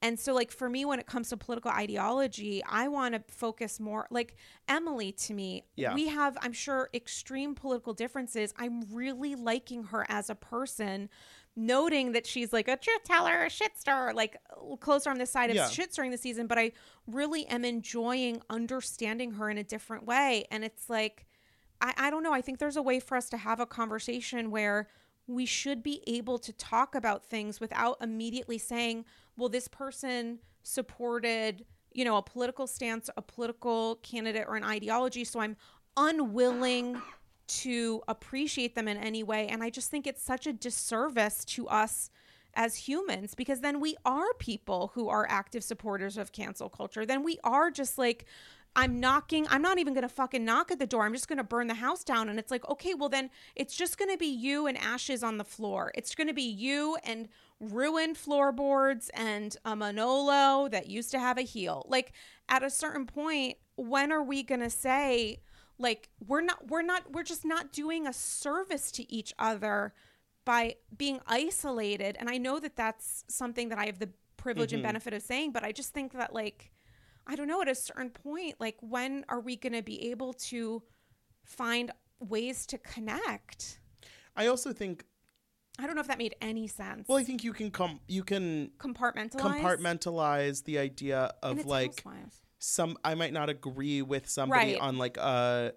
[0.03, 3.79] And so, like, for me, when it comes to political ideology, I want to focus
[3.79, 4.35] more, like,
[4.67, 5.93] Emily to me, Yeah.
[5.93, 8.51] we have, I'm sure, extreme political differences.
[8.57, 11.07] I'm really liking her as a person,
[11.55, 14.37] noting that she's like a truth teller, a shit star, like
[14.79, 15.69] closer on the side of Yeah.
[15.69, 16.47] shit stirring the season.
[16.47, 16.71] But I
[17.05, 20.45] really am enjoying understanding her in a different way.
[20.49, 21.27] And it's like,
[21.81, 22.33] I, I don't know.
[22.33, 24.87] I think there's a way for us to have a conversation where
[25.27, 29.05] we should be able to talk about things without immediately saying,
[29.35, 35.23] well, this person supported you know, a political stance, a political candidate, or an ideology.
[35.23, 35.57] So I'm
[35.97, 37.01] unwilling
[37.47, 39.47] to appreciate them in any way.
[39.47, 42.09] And I just think it's such a disservice to us
[42.53, 47.05] as humans because then we are people who are active supporters of cancel culture.
[47.05, 48.25] Then we are just like,
[48.75, 51.03] I'm knocking, I'm not even going to fucking knock at the door.
[51.03, 52.29] I'm just going to burn the house down.
[52.29, 55.37] And it's like, okay, well, then it's just going to be you and ashes on
[55.37, 55.91] the floor.
[55.93, 57.27] It's going to be you and
[57.59, 61.85] ruined floorboards and a Manolo that used to have a heel.
[61.89, 62.13] Like,
[62.47, 65.41] at a certain point, when are we going to say,
[65.77, 69.93] like, we're not, we're not, we're just not doing a service to each other
[70.45, 72.15] by being isolated?
[72.19, 74.77] And I know that that's something that I have the privilege Mm-hmm.
[74.77, 76.71] and benefit of saying, but I just think that, like,
[77.27, 80.33] I don't know, at a certain point, like when are we going to be able
[80.49, 80.83] to
[81.43, 83.79] find ways to connect?
[84.35, 85.03] I also think
[85.79, 87.07] I don't know if that made any sense.
[87.07, 89.39] well I think you can come you can compartmentalize.
[89.39, 92.41] compartmentalize the idea of like housewives.
[92.59, 94.81] some I might not agree with somebody Right.
[94.81, 95.73] on like a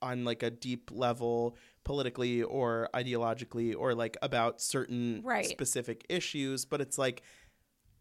[0.00, 5.46] on like a deep level politically or ideologically or like about certain Right.
[5.46, 7.22] specific issues but it's like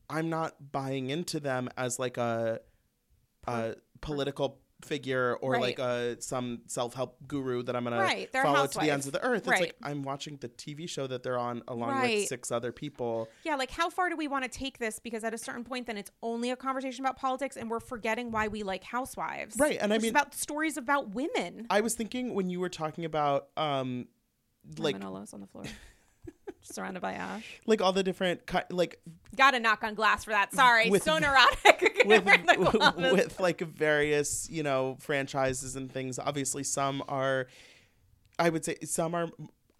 [0.09, 2.59] I'm not buying into them as like a
[3.47, 5.61] a political figure or Right.
[5.61, 9.23] like a some self-help guru that I'm gonna a follow to the ends of the
[9.23, 9.47] earth.
[9.47, 13.27] It's like I'm watching the TV show that they're on along with six other people.
[13.43, 14.99] Yeah, like how far do we want to take this?
[14.99, 18.29] Because at a certain point, then it's only a conversation about politics, and we're forgetting
[18.29, 19.55] why we like housewives.
[19.57, 21.65] Right, and I mean- about stories about women.
[21.71, 24.07] I was thinking when you were talking about um
[24.77, 25.63] like Manolos on the floor,
[26.73, 27.59] surrounded by ash.
[27.65, 28.41] like all the different
[28.71, 28.99] like
[29.35, 30.53] Got to knock on glass for that.
[30.53, 32.01] Sorry, With- so neurotic.
[32.05, 33.13] with We're in the closet.
[33.13, 37.47] with like various you know franchises and things obviously some are
[38.39, 39.27] i would say some are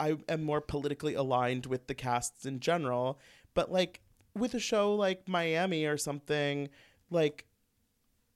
[0.00, 3.18] i am more politically aligned with the casts in general
[3.54, 4.00] but like
[4.34, 6.68] with a show like miami or something
[7.10, 7.46] like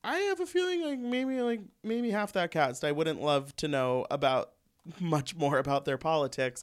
[0.05, 3.69] i have a feeling like maybe like maybe half that cast i wouldn't love to
[3.69, 4.53] know about
[5.01, 6.63] much more about their politics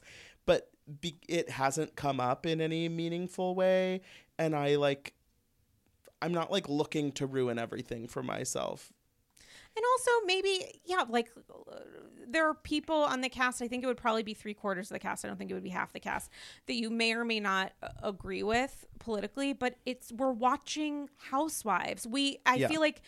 [1.00, 4.00] be- it hasn't come up in any meaningful way
[4.38, 5.14] and i like
[6.22, 8.92] I'm not like looking to ruin everything for myself.
[9.74, 11.76] And also, maybe, yeah, like uh,
[12.28, 13.62] there are people on the cast.
[13.62, 15.24] I think it would probably be three quarters of the cast.
[15.24, 16.30] I don't think it would be half the cast
[16.66, 19.54] that you may or may not uh, agree with politically.
[19.54, 22.06] But it's we're watching Housewives.
[22.06, 22.68] We, I Yeah.
[22.68, 23.00] feel like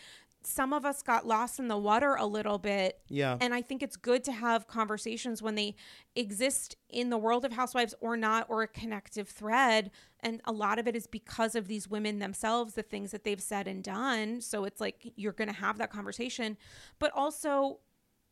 [0.45, 2.99] some of us got lost in the water a little bit.
[3.09, 3.37] Yeah.
[3.39, 5.75] And I think it's good to have conversations when they
[6.15, 9.91] exist in the world of housewives or not, or a connective thread.
[10.19, 13.41] And a lot of it is because of these women themselves, the things that they've
[13.41, 14.41] said and done.
[14.41, 16.57] So it's like you're going to have that conversation.
[16.99, 17.79] But also,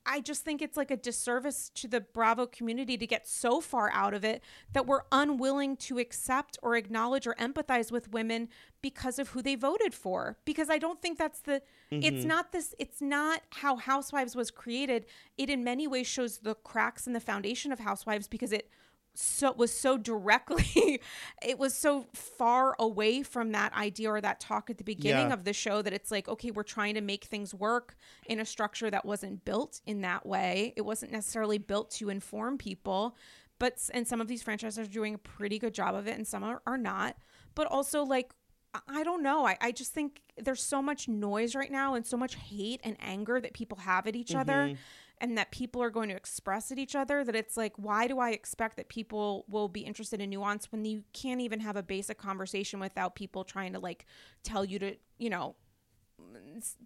[0.06, 3.92] I just think it's like a disservice to the Bravo community to get so far
[3.94, 4.44] out of it
[4.74, 8.50] that we're unwilling to accept or acknowledge or empathize with women
[8.82, 10.38] because of who they voted for.
[10.44, 12.28] Because I don't think that's the, it's mm-hmm.
[12.28, 15.06] not this, it's not how Housewives was created.
[15.38, 18.70] It in many ways shows the cracks in the foundation of Housewives because it
[19.14, 21.02] so was so directly
[21.44, 25.34] it was so far away from that idea or that talk at the beginning Yeah.
[25.34, 27.96] of the show that it's like okay we're trying to make things work
[28.26, 32.58] in a structure that wasn't built in that way it wasn't necessarily built to inform
[32.58, 33.16] people
[33.60, 36.26] but and some of these franchises are doing a pretty good job of it and
[36.26, 37.18] some are, are not
[37.54, 38.32] but also like
[38.74, 39.46] I- I don't know.
[39.46, 42.96] I, I just think there's so much noise right now and so much hate and
[43.02, 44.76] anger that people have at each other mm-hmm.
[45.22, 48.18] And that people are going to express at each other that it's like, why do
[48.20, 51.84] I expect that people will be interested in nuance when you can't even have a
[51.84, 54.08] basic conversation without people trying to like
[54.44, 55.56] tell you to, you know,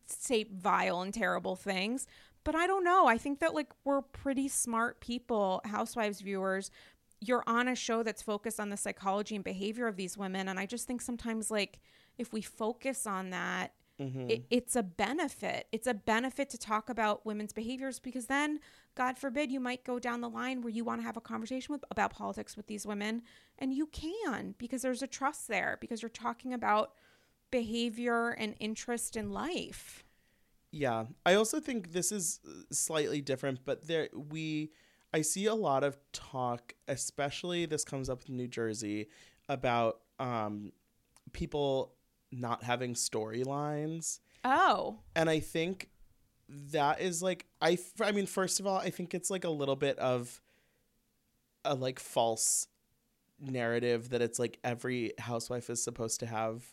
[0.05, 2.07] say vile and terrible things.
[2.43, 3.07] But I don't know.
[3.07, 6.71] I think that like we're pretty smart people, housewives viewers.
[7.21, 10.49] You're on a show that's focused on the psychology and behavior of these women.
[10.49, 11.79] And I just think sometimes like
[12.17, 15.68] if we focus on that, it, it's a benefit.
[15.72, 18.60] It's a benefit to talk about women's behaviors because then,
[18.96, 21.72] God forbid, you might go down the line where you want to have a conversation
[21.72, 23.22] with about politics with these women,
[23.58, 26.93] and you can because there's a trust there because you're talking about
[27.52, 30.04] behavior and interest in life.
[30.72, 31.06] Yeah.
[31.26, 34.72] I also think this is uh, slightly different, but there we
[35.14, 39.08] I see a lot of talk, especially this comes up in New Jersey
[39.48, 40.74] about um
[41.32, 41.95] people
[42.32, 44.19] not having storylines.
[44.43, 45.89] Oh, And I think
[46.49, 49.49] that is like I f- I mean first of all, I think it's like a
[49.49, 50.41] little bit of
[51.63, 52.67] a like false
[53.39, 56.63] narrative that it's like every housewife is supposed to have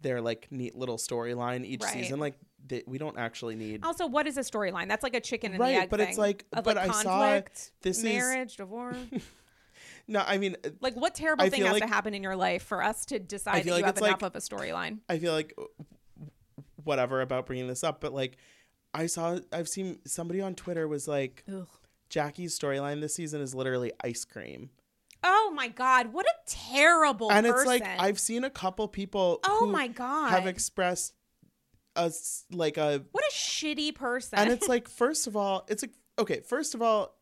[0.00, 1.92] their like neat little storyline each Right.
[1.92, 2.34] season like
[2.66, 4.88] they, we don't actually need also, what is a storyline?
[4.88, 7.02] That's like a chicken and Right, the egg but it's like- of but like I
[7.02, 7.40] saw
[7.82, 8.96] this is- marriage, divorce.
[10.08, 12.62] no i mean uh, like, what terrible I thing has to happen in your life
[12.62, 14.98] for us to decide that feel you like have enough like- of a storyline?
[15.08, 15.64] i feel like uh,
[16.84, 18.36] whatever about bringing this up, but like
[18.92, 21.66] I saw I've seen somebody on Twitter was like Ugh.
[22.10, 24.70] Jackie's storyline this season is literally ice cream.
[25.24, 27.58] Oh my god, what a terrible and person.
[27.58, 30.30] it's like I've seen a couple people Oh who my god.
[30.30, 31.14] have expressed
[31.96, 34.38] us like a what a shitty person.
[34.38, 37.16] and it's like first of all, it's like okay, first of all,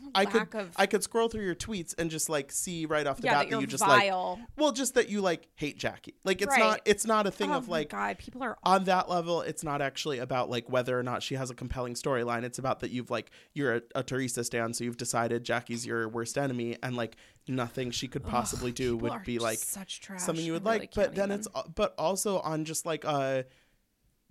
[0.14, 3.18] I could of- I could scroll through your tweets and just like see right off
[3.20, 4.12] the yeah, bat that that you just like
[4.56, 6.14] well just that you like hate Jackie.
[6.24, 6.60] Like it's Right.
[6.60, 9.62] not it's not a thing oh of like god, people are on that level it's
[9.64, 12.90] not actually about like whether or not she has a compelling storyline it's about that
[12.90, 16.96] you've like you're a, a teresa stan so you've decided jackie's your worst enemy and
[16.96, 17.16] like
[17.48, 21.14] nothing she could possibly Ugh, do would be like something you would really like but
[21.14, 21.38] then even.
[21.40, 23.42] it's uh, but also on just like uh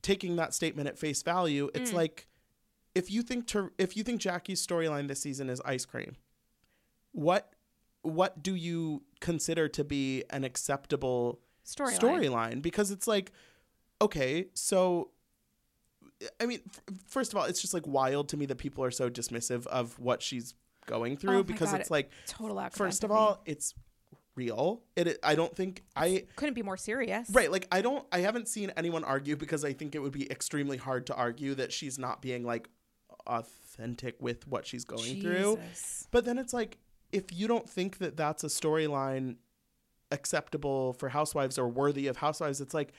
[0.02, 1.96] taking that statement at face value it's Mm.
[1.96, 2.28] like
[2.96, 6.16] if you think Ter- if you think jackie's storyline this season is ice cream
[7.12, 7.54] what
[8.04, 12.00] what do you consider to be an acceptable storyline.
[12.00, 13.32] storyline because it's like
[14.02, 15.10] okay so
[16.40, 18.92] i mean f- first of all it's just like wild to me that people are
[18.92, 20.56] so dismissive of what she's
[20.88, 23.74] going through Oh because God, it's like Total first of all it's
[24.36, 27.30] real it i don't think i couldn't be more serious.
[27.32, 30.30] right like i don't i haven't seen anyone argue because i think it would be
[30.32, 32.70] extremely hard to argue that she's not being like
[33.28, 35.60] authentic with what she's going through
[36.12, 36.78] but then it's like,
[37.12, 39.36] if you don't think that that's a storyline
[40.12, 42.94] acceptable for Housewives or worthy of Housewives, it's like,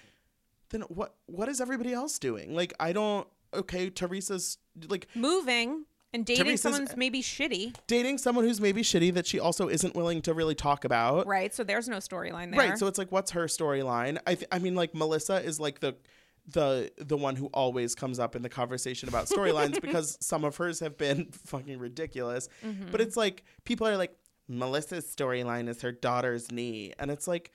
[0.71, 1.15] then what?
[1.27, 2.55] What is everybody else doing?
[2.55, 3.27] Like, I don't.
[3.55, 4.57] Okay, Teresa's
[4.89, 9.39] like Moving and dating Teresa's- someone's maybe shitty, dating someone who's maybe shitty that she
[9.39, 11.27] also isn't willing to really talk about.
[11.27, 11.53] right?
[11.55, 12.61] So there's no storyline there.
[12.71, 12.79] Right.
[12.79, 14.19] So it's like, what's her storyline?
[14.27, 15.97] I th- I mean, like Melissa is like the
[16.47, 20.57] the the one who always comes up in the conversation about storylines because some of
[20.57, 22.49] hers have been fucking ridiculous.
[22.65, 22.91] Mm-hmm.
[22.91, 24.17] But it's like people are like
[24.49, 27.53] Melissa's storyline is her daughter's knee, and it's like.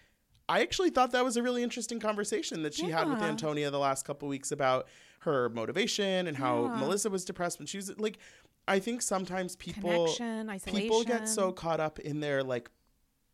[0.50, 3.80] I actually thought that was a really interesting conversation that she had with Antonia the
[3.80, 4.88] last couple weeks about
[5.20, 6.80] her motivation and how Yeah.
[6.80, 8.18] Melissa was depressed when she was like
[8.66, 10.08] I think sometimes people
[10.66, 12.70] people get so caught up in their like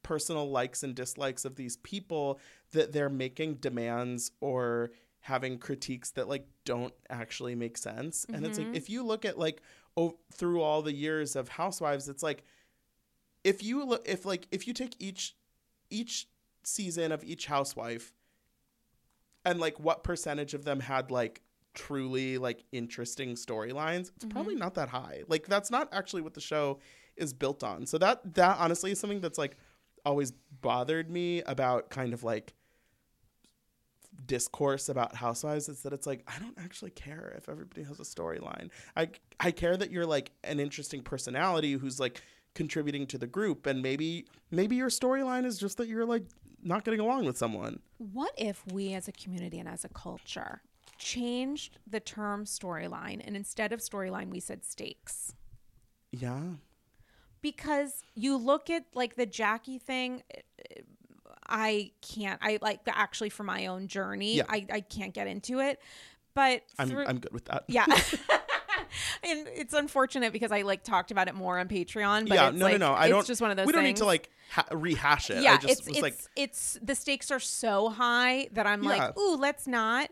[0.01, 2.39] personal likes and dislikes of these people
[2.71, 4.91] that they're making demands or
[5.23, 8.25] having critiques that like don't actually make sense.
[8.31, 8.75] And it's like Mhm.
[8.75, 9.61] if you look at like
[9.95, 12.43] oh, through all the years of housewives it's like
[13.43, 15.35] if you look if like if you take each
[15.89, 16.27] each
[16.63, 18.11] season of each housewife
[19.45, 21.41] and like what percentage of them had like
[21.73, 25.23] truly like interesting storylines it's probably not that high.
[25.27, 26.79] Like that's not actually what the show
[27.15, 27.85] is built on.
[27.85, 29.57] So that that honestly is something that's like
[30.05, 32.53] always bothered me about kind of like
[34.25, 38.03] discourse about housewives is that it's like i don't actually care if everybody has a
[38.03, 38.69] storyline.
[38.95, 39.09] I
[39.39, 42.21] i care that you're like an interesting personality who's like
[42.55, 46.23] contributing to the group and maybe maybe your storyline is just that you're like
[46.61, 47.79] not getting along with someone.
[47.97, 50.61] What if we as a community and as a culture
[50.97, 55.33] changed the term storyline and instead of storyline we said stakes?
[56.13, 56.41] yeah.
[57.41, 60.23] Because you look at like the Jackie thing
[61.47, 64.43] I can't I like actually for my own journey Yeah.
[64.49, 65.79] I I can't get into it.
[66.35, 67.85] But i'm through, i'm good with that yeah.
[69.23, 72.27] and it's unfortunate because I like talked about it more on Patreon.
[72.27, 73.67] But yeah it's no like, no no i it's don't just one of those.
[73.67, 76.17] we don't need to like ha- rehash it Yeah, i just it's was it's like
[76.35, 78.89] it's the stakes are so high that I'm Yeah.
[78.89, 80.09] like, ooh, let's not.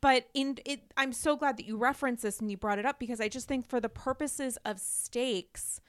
[0.00, 2.98] But in it, I'm so glad that you referenced this and you brought it up
[2.98, 5.80] because I just think for the purposes of stakes,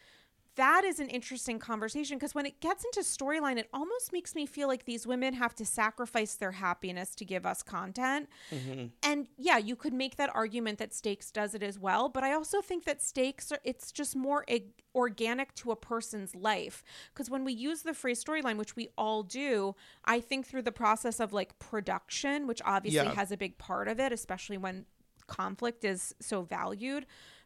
[0.55, 4.45] that is an interesting conversation because when it gets into storyline, it almost makes me
[4.45, 8.29] feel like these women have to sacrifice their happiness to give us content.
[8.51, 8.91] mhm.
[9.01, 12.33] And yeah, you could make that argument that Stakes does it as well, but I
[12.33, 14.45] also think that Stakes are it's just more
[14.93, 16.83] organic to a person's life
[17.13, 19.75] because when we use the phrase storyline, which we all do,
[20.05, 23.15] I think through the process of like production, which obviously Yeah.
[23.15, 24.85] has a big part of it, especially when
[25.25, 27.05] conflict is so valued.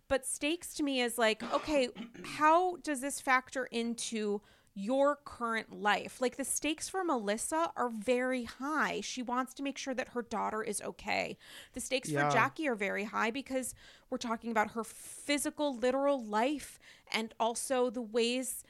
[0.10, 1.90] But stakes to me is like, okay,
[2.24, 4.42] how does this factor into
[4.74, 6.22] your current life?
[6.22, 9.02] Like the stakes for Melissa are very high.
[9.02, 11.38] She wants to make sure that her daughter is okay.
[11.74, 12.30] The stakes Yeah.
[12.30, 13.74] for Jackie are very high because
[14.10, 16.80] we're talking about her physical, literal life
[17.12, 18.64] and also the ways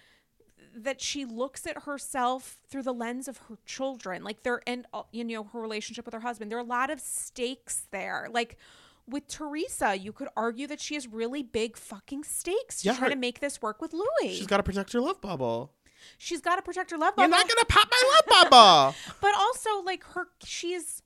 [0.75, 5.01] that she looks at herself through the lens of her children like there and uh,
[5.11, 8.57] you know her relationship with her husband there are a lot of stakes there like
[9.10, 12.82] with Teresa you could argue that she has really big fucking stakes.
[12.82, 14.36] To Yeah, try her- to make this work with Luis.
[14.38, 15.74] She's got to protect her love bubble.
[16.18, 17.30] She's got to protect her love bubble.
[17.30, 18.95] you're not gonna pop my love bubble.
[19.22, 21.01] But also like her she's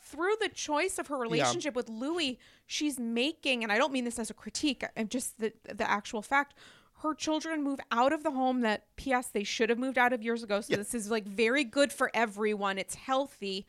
[0.00, 4.18] through the choice of her relationship with Luis she's making and I don't mean this
[4.20, 6.54] as a critique I'm just the the actual fact
[7.00, 10.22] her children move out of the home that ps they should have moved out of
[10.22, 10.60] years ago.
[10.60, 10.76] So Yeah.
[10.78, 12.78] this is like very good for everyone.
[12.78, 13.66] It's healthy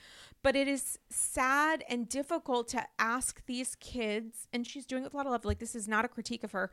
[0.48, 5.14] but it is sad and difficult to ask these kids and she's doing it with
[5.14, 6.72] a lot of love like this is not a critique of her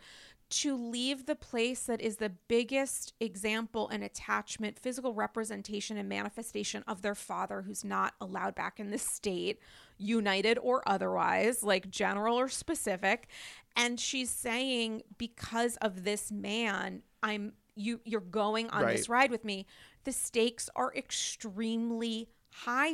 [0.48, 6.84] to leave the place that is the biggest example and attachment physical representation and manifestation
[6.86, 9.58] of their father who's not allowed back in this state
[9.98, 13.26] united or otherwise like general or specific.
[13.74, 19.44] And she's saying because of this man i'm you you're going on this ride with
[19.44, 19.66] me.
[20.04, 22.28] The stakes are extremely high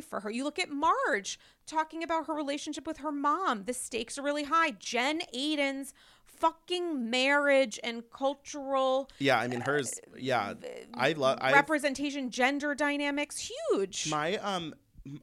[0.08, 4.18] for her you look at marge talking about her relationship with her mom the stakes
[4.18, 5.94] are really high jen Aydin's
[6.40, 10.00] fucking marriage and cultural Yeah, I mean hers.
[10.16, 10.54] Yeah,
[10.94, 11.38] I love.
[11.40, 14.74] I representation gender dynamics huge my um.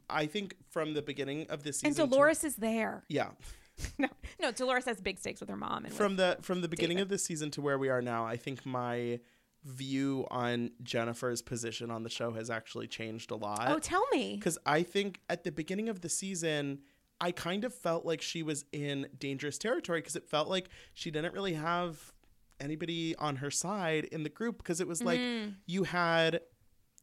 [0.10, 3.30] I think from the beginning of this and season, to- dolores is there yeah,
[3.98, 4.08] no
[4.40, 7.10] no dolores has big stakes with her mom and from the from the beginning of
[7.10, 9.20] this season to where we are now, I think my
[9.68, 13.66] view on Jennifer's position on the show has actually changed a lot.
[13.70, 16.80] oh tell me because I think at the beginning of the season,
[17.20, 21.12] I kind of felt like she was in dangerous territory because it felt like she
[21.12, 22.14] didn't really have
[22.60, 25.52] anybody on her side in the group because it was like mm-hmm.
[25.66, 26.42] you had,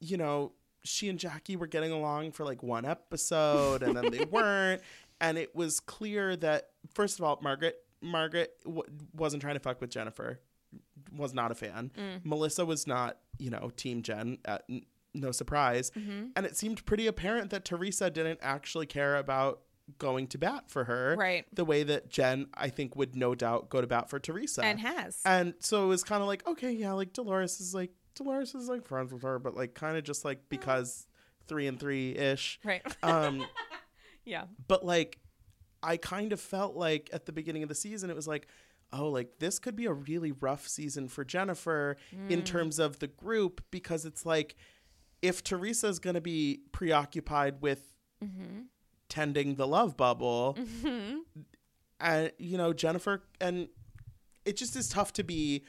[0.01, 0.53] you know,
[0.85, 4.83] she and Jackie were getting along for like one episode and then they weren't.
[5.21, 7.77] And it was clear that, first of all, Margaret.
[8.03, 8.83] Margaret w-
[9.15, 10.39] wasn't trying to fuck with Jennifer.
[11.17, 11.91] Was not a fan.
[12.25, 14.39] Melissa was not, you know, Team Jen.
[14.45, 15.93] Uh, n- no surprise.
[15.95, 19.61] And it seemed pretty apparent that Teresa didn't actually care about
[19.99, 21.15] going to bat for her.
[21.17, 21.45] Right.
[21.53, 24.63] The way that Jen, I think, would no doubt go to bat for Teresa.
[24.65, 27.91] and has And so it was kind of like, okay, yeah, like Dolores is like
[28.15, 31.07] Dolores is like friends with her, but like kind of just like because
[31.47, 32.59] three and three ish.
[32.65, 33.45] right Um,
[34.25, 35.19] yeah but like
[35.83, 38.47] I kind of felt like at the beginning of the season it was like,
[38.93, 41.97] oh, like this could be a really rough season for Jennifer
[42.29, 42.45] in hmm.
[42.45, 44.57] terms of the group because it's like
[45.23, 48.63] if Teresa is gonna be preoccupied with mm-hmm.
[49.09, 50.59] tending the love bubble,
[52.01, 53.69] and you know Jennifer and
[54.45, 55.65] it just is tough to be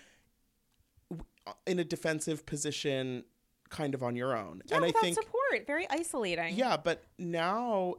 [1.12, 3.24] uh, in a defensive position
[3.70, 4.62] kind of on your own.
[4.66, 5.68] yeah and I without think support.
[5.68, 6.56] Very isolating.
[6.56, 7.96] Yeah, but now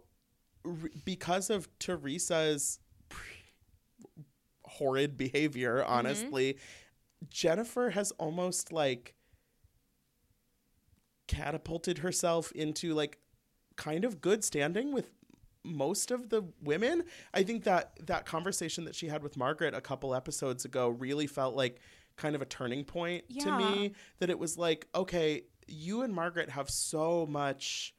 [1.04, 2.78] because of Teresa's
[4.78, 5.92] horrid behavior, mm-hmm.
[5.92, 6.58] honestly,
[7.28, 9.14] Jennifer has almost like
[11.28, 13.18] catapulted herself into like
[13.76, 15.10] kind of good standing with
[15.64, 17.04] most of the women.
[17.34, 21.26] I think that that conversation that she had with Margaret a couple episodes ago really
[21.26, 21.80] felt like
[22.16, 26.50] kind of a turning point to me that it was like okay, you and Margaret
[26.50, 27.94] have so much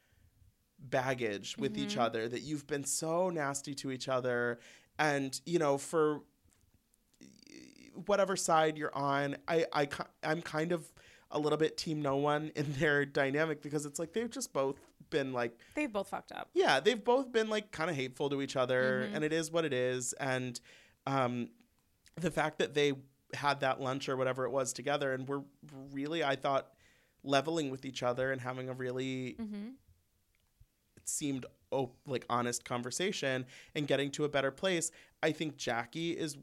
[0.79, 2.01] baggage with each mm-hmm.
[2.01, 4.59] other that you've been so nasty to each other.
[4.97, 6.21] And you know for
[8.05, 9.87] whatever side you're on i i
[10.23, 10.91] i'm kind of
[11.31, 14.75] a little bit team no one in their dynamic because it's like they've just both
[15.09, 16.49] been like they've both fucked up.
[16.53, 19.63] Yeah they've both been like kind of hateful to each other and it is what
[19.65, 20.59] it is and
[21.05, 21.49] um
[22.19, 22.93] the fact that they
[23.33, 25.43] had that lunch or whatever it was together and were
[25.91, 26.73] really i thought
[27.23, 29.35] leveling with each other and having a really
[30.97, 33.45] it seemed oh, like honest conversation
[33.75, 34.91] and getting to a better place
[35.23, 36.37] i think jackie is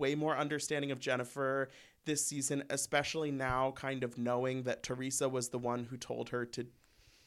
[0.00, 1.68] way more understanding of Jennifer
[2.06, 6.44] this season, especially now, kind of knowing that Teresa was the one who told her
[6.46, 6.66] to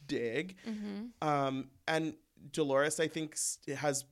[0.08, 0.56] dig.
[1.22, 2.16] Um, and
[2.52, 3.38] Dolores, I think,
[3.78, 4.06] has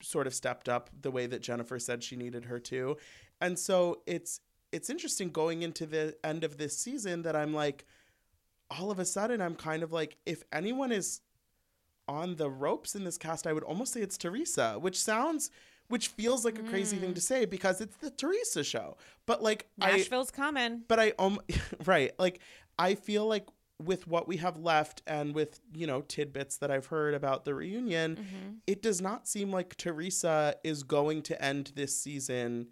[0.00, 2.96] sort of stepped up the way that Jennifer said she needed her to.
[3.40, 4.40] And so it's
[4.72, 7.84] it's interesting going into the end of this season that I'm like,
[8.70, 11.20] all of a sudden, I'm kind of like, if anyone is
[12.08, 15.50] on the ropes in this cast, I would almost say it's Teresa, which sounds,
[15.88, 18.96] which feels like a crazy thing to say because it's the Teresa show.
[19.26, 21.40] But like, I, nashville's coming but I, um,
[21.86, 22.40] right, like,
[22.78, 23.46] I feel like
[23.82, 27.54] with what we have left and with, you know, tidbits that I've heard about the
[27.54, 32.68] reunion, it does not seem like Teresa is going to end this season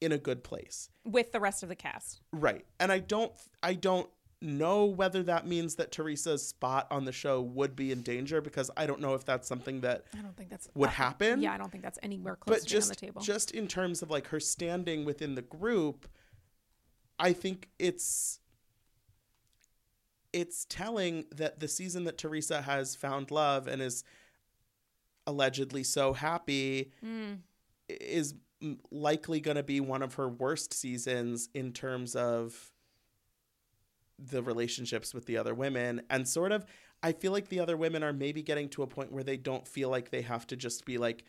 [0.00, 0.90] in a good place.
[1.04, 2.64] with the rest of the cast Right.
[2.78, 3.32] And I don't
[3.62, 4.08] I don't
[4.40, 8.70] know whether that means that Teresa's spot on the show would be in danger because
[8.76, 11.40] I don't know if that's something that i don't think that's would happen.
[11.40, 13.50] yeah i don't think that's anywhere close But to being on just the table just
[13.50, 16.06] in terms of like her standing within the group,
[17.18, 18.38] I think it's
[20.32, 24.04] it's telling that the season that Teresa has found love and is
[25.26, 27.38] allegedly so happy Mm.
[27.88, 28.34] is
[28.90, 32.72] likely going to be one of her worst seasons in terms of
[34.18, 36.66] the relationships with the other women and sort of
[37.02, 39.66] I feel like the other women are maybe getting to a point where they don't
[39.66, 41.24] feel like they have to just be like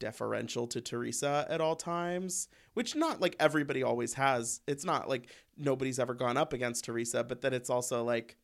[0.00, 4.60] deferential to Teresa at all times, which not like everybody always has.
[4.66, 8.36] It's not like nobody's ever gone up against Teresa, but then it's also like,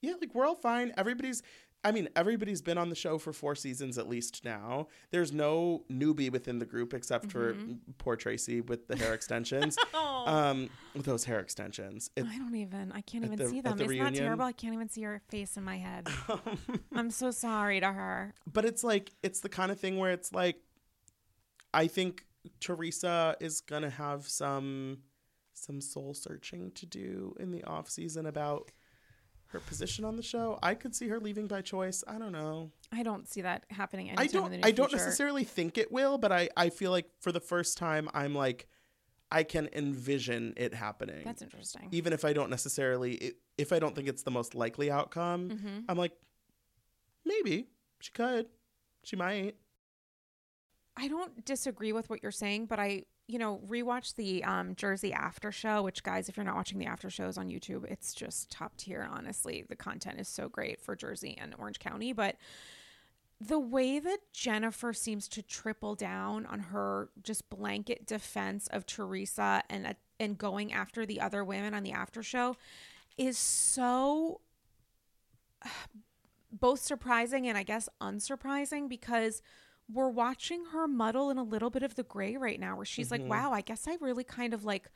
[0.00, 0.92] yeah, like we're all fine.
[0.96, 1.42] Everybody's
[1.84, 4.86] I mean, everybody's been on the show for four seasons at least now.
[5.10, 7.78] There's no newbie within the group except for Mhm.
[7.98, 9.76] poor Tracy with the hair extensions.
[9.94, 12.08] Oh, um, with those hair extensions.
[12.14, 12.92] It, I don't even.
[12.92, 13.76] I can't even the- see them.
[13.76, 14.44] the Isn't that terrible?
[14.44, 16.06] I can't even see her face in my head.
[16.94, 18.32] I'm so sorry to her.
[18.52, 20.56] but it's like it's the kind of thing where it's like
[21.74, 22.24] I think
[22.60, 24.98] Teresa is gonna have some
[25.54, 28.70] some soul searching to do in the off season about
[29.52, 30.58] her position on the show.
[30.62, 32.02] I could see her leaving by choice.
[32.06, 32.70] I don't know.
[32.92, 35.04] I don't see that happening anytime I don't in the near I don't future.
[35.04, 38.66] necessarily think it will, but I I feel like for the first time I'm like
[39.30, 41.22] I can envision it happening.
[41.24, 41.88] That's interesting.
[41.90, 45.78] Even if I don't necessarily if I don't think it's the most likely outcome, hmm
[45.88, 46.12] I'm like
[47.24, 47.68] maybe
[48.00, 48.46] she could.
[49.04, 49.56] She might.
[50.96, 55.12] I don't disagree with what you're saying, but I, you know, rewatched the um, Jersey
[55.12, 55.82] After Show.
[55.82, 59.08] Which, guys, if you're not watching the after shows on YouTube, it's just top tier.
[59.10, 62.36] Honestly, the content is so great for Jersey and Orange County, but
[63.48, 69.62] the way that Jennifer seems to triple down on her just blanket defense of Teresa
[69.68, 72.56] and uh, and going after the other women on the after show
[73.16, 74.40] is so
[76.52, 79.42] both surprising and I guess unsurprising because
[79.88, 83.08] we're watching her muddle in a little bit of the gray right now where she's
[83.08, 83.10] Mhm.
[83.12, 84.90] like, wow, I guess I really kind of like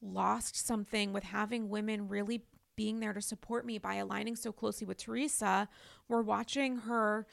[0.00, 2.44] lost something with having women really
[2.76, 5.68] being there to support me by aligning so closely with Teresa.
[6.08, 7.26] We're watching her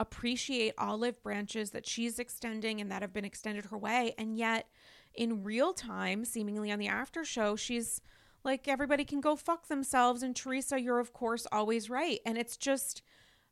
[0.00, 4.14] appreciate olive branches that she's extending and that have been extended her way.
[4.18, 4.68] And yet,
[5.14, 8.00] in real time, seemingly on the after show, she's
[8.42, 10.22] like, everybody can go fuck themselves.
[10.22, 12.20] And Teresa, you're of course always right.
[12.26, 13.02] And it's just,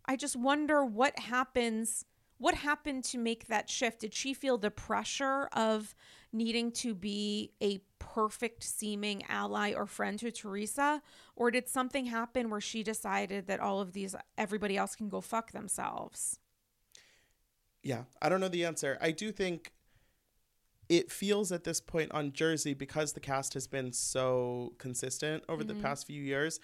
[0.06, 2.04] I just wonder what happens.
[2.42, 4.00] What happened to make that shift?
[4.00, 5.94] Did she feel the pressure of
[6.32, 11.02] needing to be a perfect seeming ally or friend to Teresa?
[11.36, 15.20] Or did something happen where she decided that all of these, everybody else can go
[15.20, 16.40] fuck themselves?
[17.80, 18.98] Yeah, I don't know the answer.
[19.00, 19.72] I do think
[20.88, 25.62] it feels at this point on Jersey because the cast has been so consistent over
[25.62, 25.68] Mhm.
[25.68, 26.58] the past few years.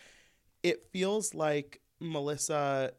[0.64, 2.94] It feels like Melissa,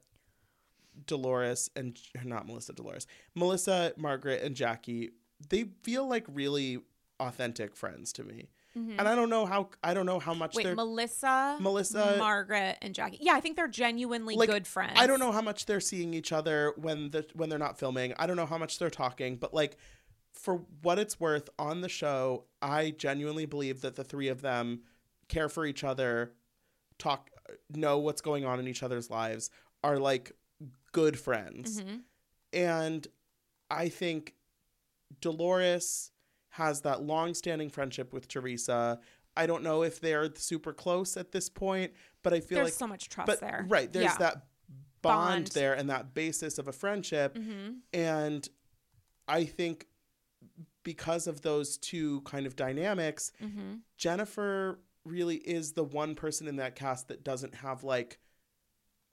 [1.05, 5.11] Dolores, and not Melissa, Dolores, Melissa, Margaret, and Jackie.
[5.49, 6.79] They feel like really
[7.19, 9.69] authentic friends to me, and I don't know how.
[9.83, 10.57] I don't know how much Mm-hmm.
[10.57, 10.75] Wait, they're.
[10.75, 13.17] Melissa, Melissa- Margaret, and Jackie.
[13.21, 14.93] Yeah, I think they're genuinely Like, good friends.
[14.95, 18.13] I don't know how much they're seeing each other when the when they're not filming.
[18.17, 19.77] I don't know how much they're talking, but like
[20.33, 24.81] for what it's worth on the show, I genuinely believe that the three of them
[25.27, 26.33] care for each other,
[26.97, 27.29] talk
[27.73, 29.49] know what's going on in each other's lives,
[29.83, 30.31] are like
[30.91, 31.81] good friends.
[31.81, 32.01] Mhm.
[32.53, 33.07] And
[33.69, 34.35] I think
[35.21, 36.11] Dolores
[36.49, 38.99] has that long-standing friendship with Teresa.
[39.37, 42.73] I don't know if they're super close at this point, but I feel like There's
[42.75, 43.65] like so much trust but there.
[43.69, 44.17] right there's Yeah.
[44.17, 44.33] that
[45.01, 45.47] bond, Bond.
[45.47, 47.75] there and that basis of a friendship Mm-hmm.
[47.93, 48.49] and
[49.29, 49.87] i think
[50.83, 53.75] because of those two kind of dynamics Mm-hmm.
[53.95, 58.19] jennifer really is the one person in that cast that doesn't have like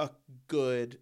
[0.01, 0.11] a
[0.49, 0.99] good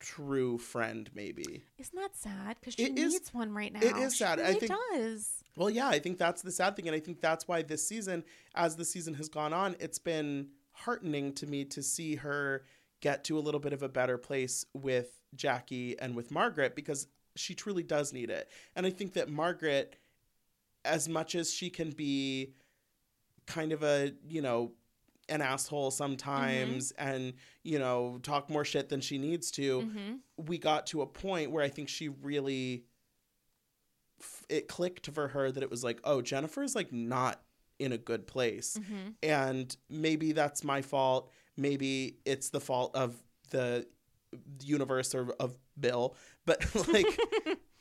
[0.00, 2.56] true friend maybe Isn't that sad?
[2.58, 3.80] Because she It is- needs one right now.
[3.80, 4.40] it is sad.
[4.40, 5.44] I think- does.
[5.56, 6.86] Well, yeah, I think that's the sad thing.
[6.88, 8.24] And I think that's why this season,
[8.54, 12.64] as the season has gone on, it's been heartening to me to see her
[13.00, 17.06] get to a little bit of a better place with Jackie and with Margaret because
[17.36, 18.48] she truly does need it.
[18.74, 19.96] And I think that Margaret,
[20.84, 22.54] as much as she can be
[23.46, 24.72] kind of a, you know,
[25.30, 30.12] an asshole sometimes and, you know, talk more shit than she needs to, Mm-hmm.
[30.36, 32.84] we got to a point where I think she really
[34.48, 37.40] it clicked for her that it was like, oh, jennifer is like not
[37.78, 38.76] in a good place.
[38.78, 39.08] Mm-hmm.
[39.22, 41.30] And maybe that's my fault.
[41.56, 43.16] Maybe it's the fault of
[43.50, 43.86] the
[44.62, 46.14] universe or of Bill,
[46.44, 47.18] but like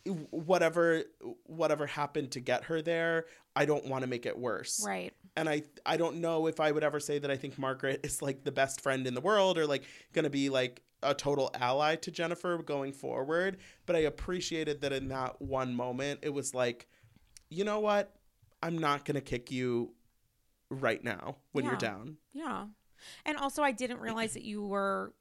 [0.32, 1.04] whatever
[1.44, 3.26] whatever happened to get her there,
[3.56, 5.14] I don't want to make it worse Right.
[5.40, 8.22] And I I don't know if I would ever say that I think Margaret is
[8.22, 9.84] like the best friend in the world or like
[10.14, 14.92] going to be like a total ally to Jennifer going forward, but I appreciated that
[14.92, 16.88] in that one moment it was like
[17.50, 18.14] you know what?
[18.62, 19.94] I'm not going to kick you
[20.70, 22.18] right now when you're down.
[22.34, 22.66] Yeah.
[23.26, 25.14] And also, I didn't realize that you were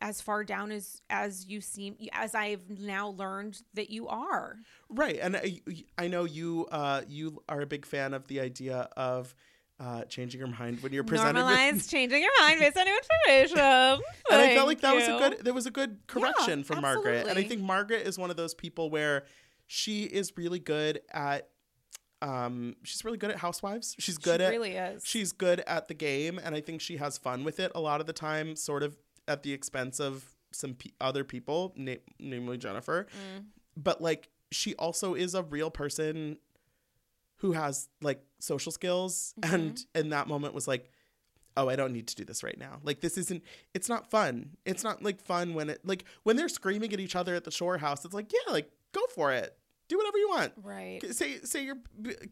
[0.00, 4.56] as far down as as you seem as I've now learned that you are.
[4.88, 5.18] Right.
[5.20, 5.60] And I,
[5.98, 9.34] I know you uh you are a big fan of the idea of
[9.78, 13.58] uh, changing your mind when you're presented with changing your mind based on new information.
[14.30, 17.26] and I felt like that was a good there was a good correction from Margaret.
[17.26, 19.24] And I think Margaret is one of those people where
[19.66, 21.48] she is really good at
[22.20, 23.96] um she's really good at housewives.
[23.98, 25.02] She's good she at really is.
[25.06, 28.02] she's good at the game and I think she has fun with it a lot
[28.02, 28.98] of the time sort of
[29.28, 33.06] at the expense of some pe other people, na- namely Jennifer.
[33.38, 33.44] Mm.
[33.76, 36.38] But like she also is a real person
[37.36, 39.54] who has like social skills Mm-hmm.
[39.54, 40.90] and in that moment was like
[41.56, 43.42] oh i don't need to do this right now like this isn't
[43.74, 47.16] it's not fun it's not like fun when it like when they're screaming at each
[47.16, 49.56] other at the shore house it's like yeah like go for it
[49.88, 51.00] do whatever you want right.
[51.14, 51.78] say say you're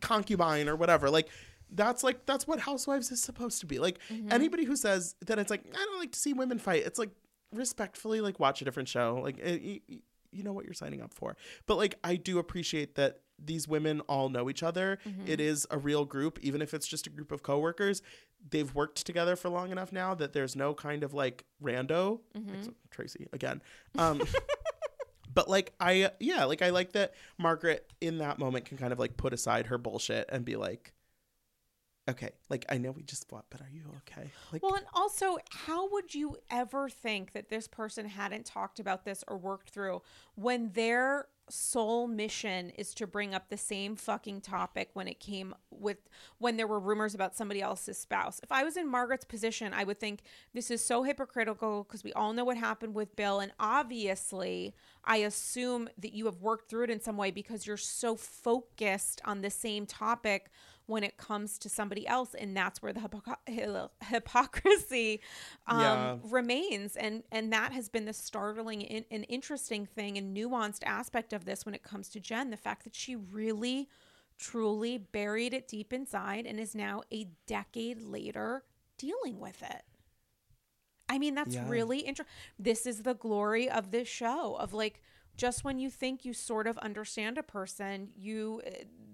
[0.01, 1.29] concubine or whatever like
[1.71, 3.79] that's like that's what housewives is supposed to be.
[3.79, 4.33] Like Mhm.
[4.33, 7.11] anybody who says that it's like i don't like to see women fight it's like
[7.53, 9.21] respectfully like watch a different show.
[9.23, 9.99] Like it, you,
[10.31, 11.37] you know what you're signing up for.
[11.67, 14.99] But like i do appreciate that these women all know each other.
[15.07, 15.29] Mhm.
[15.29, 16.39] it is a real group.
[16.43, 18.03] Even if it's just a group of coworkers
[18.51, 22.21] they've worked together for long enough now that there's no kind of like rando.
[22.37, 22.55] Mhm.
[22.59, 23.61] Except tracy again.
[23.97, 24.23] Um
[25.35, 28.99] but like i yeah like i like that margaret in that moment can kind of
[28.99, 30.93] like put aside her bullshit and be like
[32.09, 35.39] okay like i know we just fought but are you okay like Well, and also,
[35.51, 40.03] how would you ever think that this person hadn't talked about this or worked through
[40.35, 45.55] when their sole mission is to bring up the same fucking topic when it came
[45.71, 45.97] with
[46.39, 48.41] when there were rumors about somebody else's spouse?
[48.43, 50.21] If I was in Margaret's position, I would think
[50.55, 53.41] this is so hypocritical because we all know what happened with Bill.
[53.41, 54.75] And obviously,
[55.05, 59.21] I assume that you have worked through it in some way because you're so focused
[59.25, 60.51] on the same topic
[60.89, 65.21] when it comes to somebody else and that's where the hypocr- hypocrisy
[65.67, 66.19] um, Yeah.
[66.23, 71.33] remains and and that has been the startling and, and interesting thing and nuanced aspect
[71.33, 73.89] of this when it comes to jen the fact that she really
[74.39, 78.65] truly buried it deep inside and is now a decade later
[78.97, 79.83] dealing with it
[81.09, 81.69] i mean that's Yeah.
[81.69, 85.03] really interesting this is the glory of this show of like
[85.39, 88.61] just when you think you sort of understand a person you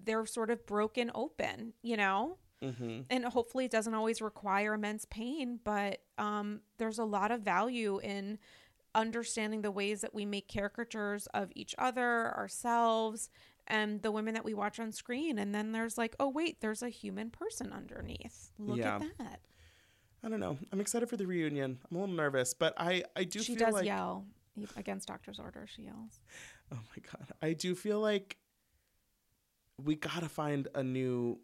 [0.05, 2.38] they're sort of broken open you know?
[2.62, 3.01] Mm-hmm.
[3.10, 8.01] and hopefully it doesn't always require immense pain but um, there's a lot of value
[8.02, 8.38] in
[8.94, 13.28] understanding the ways that we make caricatures of each other ourselves
[13.66, 15.38] and the women that we watch on screen.
[15.38, 18.52] And then there's like oh wait there's a human person underneath.
[18.59, 18.96] Look Yeah.
[18.96, 19.40] at that.
[20.22, 20.56] I don't know.
[20.72, 21.78] I'm excited for the reunion.
[21.90, 24.26] I'm a little nervous but i i do she feel does like yell
[24.76, 26.20] against doctor's order she yells
[26.72, 28.36] oh my god i do feel like
[29.82, 31.39] we gotta find a new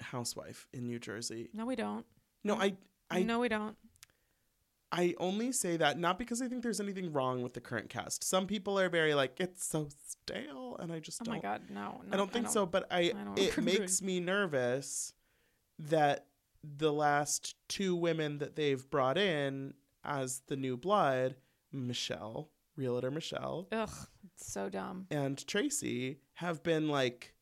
[0.00, 2.04] housewife in new jersey no we don't
[2.44, 2.74] no i
[3.10, 3.76] i no we don't
[4.94, 8.22] I only say that not because I think there's anything wrong with the current cast.
[8.22, 11.34] Some people are very like it's so stale, and I just oh don't.
[11.36, 12.66] my god no, no I don't think so.
[12.66, 13.78] But I, don't it agree.
[13.78, 15.14] makes me nervous
[15.78, 16.26] that
[16.62, 19.72] the last two women that they've brought in
[20.04, 21.36] as the new blood,
[21.72, 23.90] Michelle, realtor Michelle, ugh
[24.36, 27.34] so dumb and Tracy, have been like,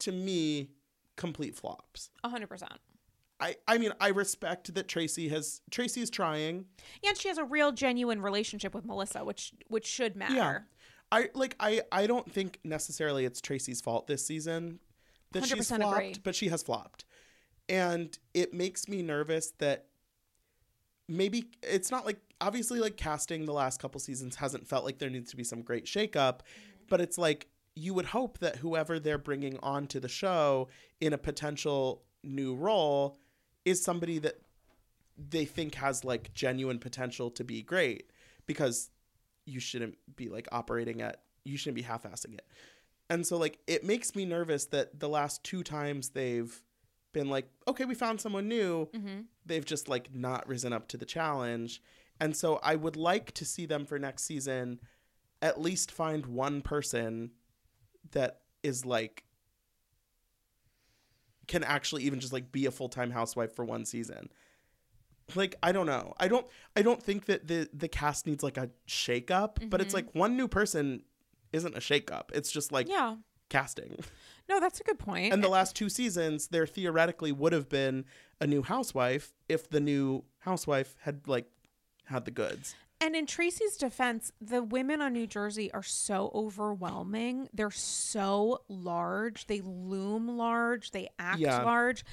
[0.00, 0.70] to me,
[1.16, 2.10] complete flops.
[2.24, 2.62] 100%
[3.40, 6.66] I, I mean, I respect that Tracy has Tracy is trying.
[7.06, 10.58] and she has a real genuine relationship with melissa which which should matter Yeah.
[11.12, 14.78] I like I I don't think necessarily it's Tracy's fault this season
[15.32, 16.14] that she's 100% flopped, agree.
[16.22, 17.04] but she has flopped.
[17.68, 19.86] And it makes me nervous that
[21.08, 25.10] maybe it's not like obviously like casting the last couple seasons hasn't felt like there
[25.10, 26.40] needs to be some great shakeup,
[26.88, 30.68] but it's like you would hope that whoever they're bringing onto the show
[31.00, 33.18] in a potential new role
[33.64, 34.40] is somebody that
[35.16, 38.10] they think has like genuine potential to be great
[38.46, 38.90] because
[39.46, 42.46] you shouldn't be like operating at you shouldn't be half-assing it.
[43.10, 46.62] And so like it makes me nervous that the last two times they've
[47.14, 48.86] been like okay we found someone new.
[48.94, 49.20] Mm-hmm.
[49.46, 51.80] they've just like not risen up to the challenge.
[52.20, 54.80] And so i would like to see them for next season
[55.40, 57.30] at least find one person
[58.12, 59.24] that is like
[61.46, 64.30] can actually even just like be a full-time housewife for one season.
[65.34, 66.14] Like i don't know.
[66.18, 66.46] I don't
[66.76, 69.96] i don't think that the the cast needs like a shake up but it's Mhm.
[69.96, 71.02] like one new person
[71.52, 73.16] isn't a shake up it's just like yeah
[73.48, 73.96] casting
[74.48, 75.32] no that's a good point.
[75.32, 78.04] and the last two seasons there theoretically would have been
[78.40, 81.46] a new housewife if the new housewife had like
[82.06, 87.48] had the goods And in Tracy's defense, the women on New Jersey are so overwhelming.
[87.52, 89.46] They're so large.
[89.46, 90.90] They loom large.
[90.92, 91.62] They act Yeah.
[91.64, 92.04] large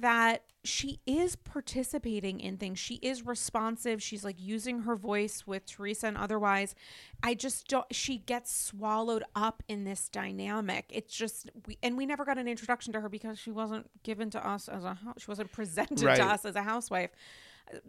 [0.00, 2.78] that she is participating in things.
[2.78, 4.02] She is responsive.
[4.02, 6.74] She's like using her voice with Teresa and otherwise.
[7.22, 10.86] I just don't she gets swallowed up in this dynamic.
[10.90, 14.28] It's just we and we never got an introduction to her because she wasn't given
[14.30, 16.16] to us as a she wasn't presented Right.
[16.16, 17.10] to us as a housewife.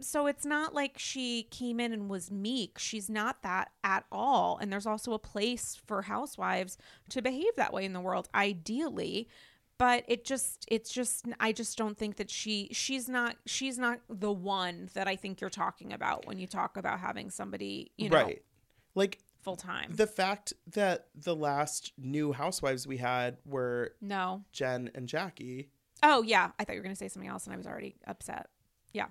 [0.00, 2.78] So it's not like she came in and was meek.
[2.78, 4.58] She's not that at all.
[4.60, 6.78] And there's also a place for housewives
[7.10, 9.28] to behave that way in the world, ideally.
[9.78, 14.00] But it just, it's just, I just don't think that she, she's not, she's not
[14.08, 18.10] the one that I think you're talking about when you talk about having somebody, you
[18.10, 18.42] know, right.
[18.94, 19.92] Like full time.
[19.94, 24.42] the fact that the last new housewives we had were No.
[24.52, 25.68] Jen and Jackie.
[26.02, 27.96] Oh yeah, I thought you were going to say something else, and I was already
[28.06, 28.48] upset.
[28.92, 29.06] Yeah,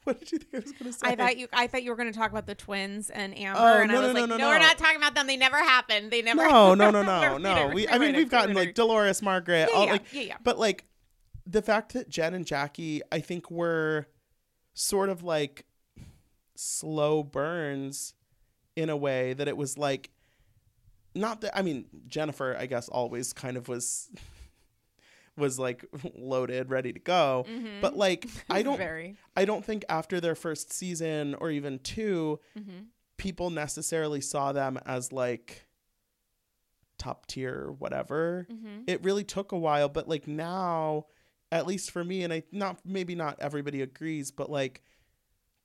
[0.04, 1.06] What did you think I was going to say?
[1.08, 1.46] I thought you.
[1.52, 3.98] I thought you were going to talk about the twins and Amber, Oh, and no,
[3.98, 5.26] I was no, like, no, no, no, we're not talking about them.
[5.26, 6.10] They never happened.
[6.10, 6.42] They never.
[6.48, 7.68] No, no, no, no, no.
[7.68, 7.86] We.
[7.86, 10.36] I mean, we've gotten like Dolores, Margaret, Yeah, all yeah, like, yeah, yeah.
[10.42, 10.86] but like
[11.46, 14.06] the fact that Jen and Jackie, I think, were
[14.72, 15.66] sort of like
[16.56, 18.14] slow burns
[18.76, 20.10] in a way that it was like,
[21.14, 24.08] not that I mean, Jennifer, I guess, always kind of was
[25.40, 25.84] was like
[26.16, 27.44] loaded, ready to go.
[27.48, 27.80] Mhm.
[27.80, 29.16] But like, I don't, Very.
[29.36, 32.86] I don't think after their first season or even two, Mhm.
[33.16, 35.66] people necessarily saw them as like
[36.98, 38.84] top tier whatever Mhm.
[38.86, 41.06] it really took a while but like now
[41.50, 44.82] at least for me and i not maybe not everybody agrees but like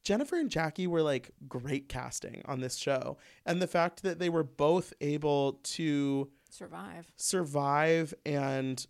[0.02, 4.30] jennifer and jackie were like great casting on this show and the fact that they
[4.30, 7.12] were both able to Survive.
[7.18, 8.86] survive and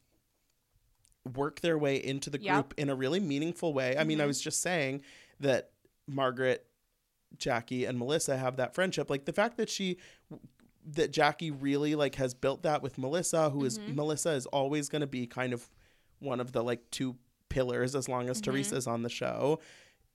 [1.33, 3.97] work their way into the group in a really meaningful way.
[3.97, 4.27] I mean, I Mhm.
[4.27, 5.01] was just saying
[5.39, 5.71] that
[6.07, 6.67] Margaret,
[7.37, 9.09] Jackie, and Melissa have that friendship.
[9.09, 9.97] Like the fact that she
[10.87, 13.95] that Jackie really like has built that with Melissa, who is Mhm.
[13.95, 15.67] Melissa is always going to be kind of
[16.19, 17.17] one of the like two
[17.49, 18.43] pillars as long as Mhm.
[18.43, 19.59] Teresa's on the show.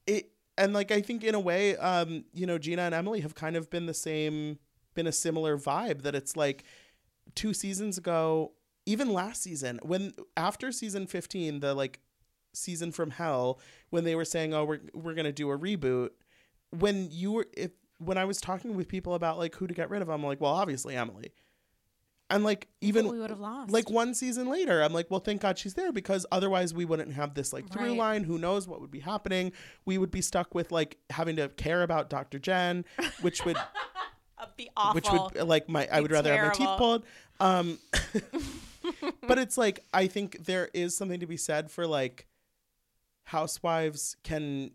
[0.07, 3.35] It and like I think in a way, um, you know, Gina and Emily have
[3.35, 4.61] kind of been the same,
[4.95, 6.03] been a similar vibe.
[6.03, 6.62] That it's like
[7.35, 8.53] two seasons ago,
[8.86, 12.01] even last season, when after season fifteen, the like
[12.52, 16.11] season from hell, when they were saying, "Oh, we're we're gonna do a reboot,"
[16.70, 19.90] when you were if when I was talking with people about like who to get
[19.90, 21.32] rid of, I'm like, well, obviously Emily.
[22.32, 23.73] And like even we would have lost.
[23.73, 27.12] like one season later, I'm like, well, thank God she's there because otherwise we wouldn't
[27.15, 27.97] have this like through Right.
[27.98, 28.24] line.
[28.24, 29.51] Who knows what would be happening?
[29.85, 32.39] We would be stuck with like having to care about Dr.
[32.39, 32.85] Jen,
[33.20, 33.57] which would
[34.57, 34.94] be awful.
[34.94, 37.05] which would like my I would rather have my teeth pulled.
[37.40, 37.78] Um,
[39.27, 42.27] but it's like I think there is something to be said for like
[43.25, 44.71] housewives can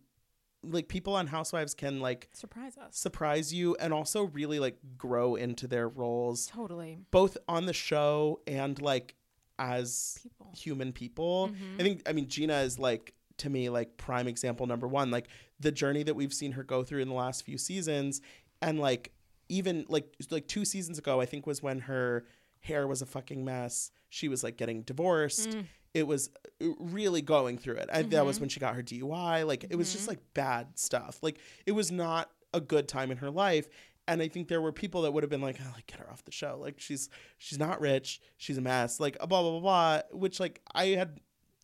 [0.64, 2.98] like people on housewives can like surprise us.
[2.98, 6.98] surprise you and also really like grow into their roles Totally.
[7.12, 9.16] both on the show and like
[9.60, 10.52] as People.
[10.58, 11.50] human people.
[11.50, 11.80] Mhm.
[11.80, 15.28] I think I mean Gina is like to me like prime example number 1 like
[15.60, 18.22] the journey that we've seen her go through in the last few seasons
[18.62, 19.12] and like
[19.50, 22.26] even like like 2 seasons ago I think was when her
[22.66, 23.92] hair was a fucking mess.
[24.10, 25.50] She was like getting divorced.
[25.52, 25.66] Mm.
[25.94, 26.30] It was
[26.62, 27.90] uh, really going through it.
[27.92, 28.42] I, That was Mhm.
[28.42, 29.44] when she got her DUI.
[29.46, 30.10] Like it was just Mhm.
[30.10, 31.20] like bad stuff.
[31.22, 33.68] Like it was not a good time in her life.
[34.08, 36.10] And I think there were people that would have been like, oh, like get her
[36.12, 36.58] off the show.
[36.60, 38.22] Like she's she's not rich.
[38.38, 39.00] She's a mess.
[39.00, 40.02] Like blah blah blah blah.
[40.12, 41.20] Which like I had,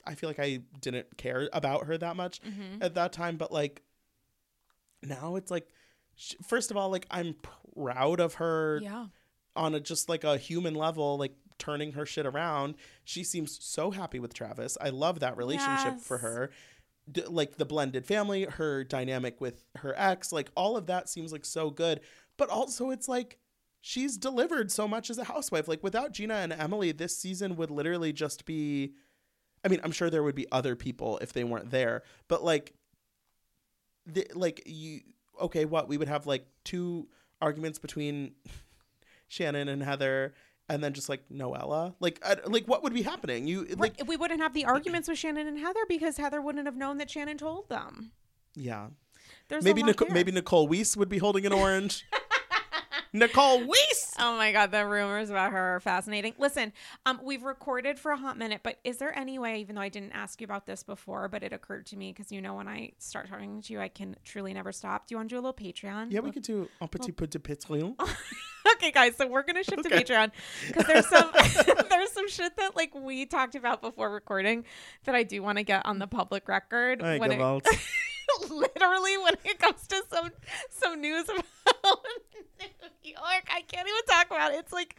[0.06, 2.82] I feel like I didn't care about her that much Mhm.
[2.82, 3.38] at that time.
[3.38, 3.84] But like
[5.04, 5.68] now it's like,
[6.44, 7.36] first of all, like I'm
[7.76, 9.08] proud of her Yeah.
[9.56, 12.76] On a just like a human level, like turning her shit around.
[13.04, 14.78] She seems so happy with Travis.
[14.82, 16.52] I love that relationship for her.
[17.12, 21.32] D- like the blended family, her dynamic with her ex, like all of that seems
[21.32, 22.02] like so good.
[22.38, 23.38] But also, it's like
[23.82, 25.68] she's delivered so much as a housewife.
[25.68, 28.94] Like without Gina and Emily, this season would literally just be.
[29.64, 32.74] I mean, I'm sure there would be other people if they weren't there, but like,
[34.08, 35.02] the, like you
[35.40, 37.08] okay, what we would have like two
[37.42, 38.34] arguments between
[39.32, 40.34] Shannon and Heather,
[40.68, 41.96] and then just like Noella.
[42.02, 43.48] Like, I, like what would be happening?
[43.48, 44.02] You like.
[44.06, 47.10] We wouldn't have the arguments with Shannon and Heather because Heather wouldn't have known that
[47.10, 48.12] Shannon told them.
[48.56, 48.88] yeah.
[49.48, 50.16] There's maybe a lot Nicole, there.
[50.16, 52.06] maybe Nicole Weiss would be holding an orange.
[53.14, 54.08] Nicole Weiss.
[54.24, 56.36] Oh my god, the rumors about her are fascinating.
[56.38, 56.74] Listen,
[57.08, 59.90] um, we've recorded for a hot minute, but is there any way, even though I
[59.90, 62.68] didn't ask you about this before, but it occurred to me because you know when
[62.68, 65.08] I start talking to you, I can truly never stop.
[65.08, 66.12] Do you want to do a little Patreon?
[66.12, 67.96] Yeah, we could do un petit peu de pétrole.
[68.74, 70.04] okay, guys, so we're gonna shift Okay.
[70.04, 70.32] to Patreon
[70.68, 71.32] because there's some
[71.90, 74.66] there's some shit that like we talked about before recording
[75.06, 77.02] that I do want to get on the public record.
[77.02, 77.40] When it,
[78.50, 80.30] literally when it comes to some
[80.70, 81.98] some news about
[83.24, 84.60] I can't even talk about it.
[84.60, 84.96] It's like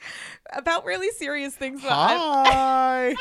[0.52, 1.82] about really serious things.
[1.82, 3.10] Hi.
[3.10, 3.16] okay,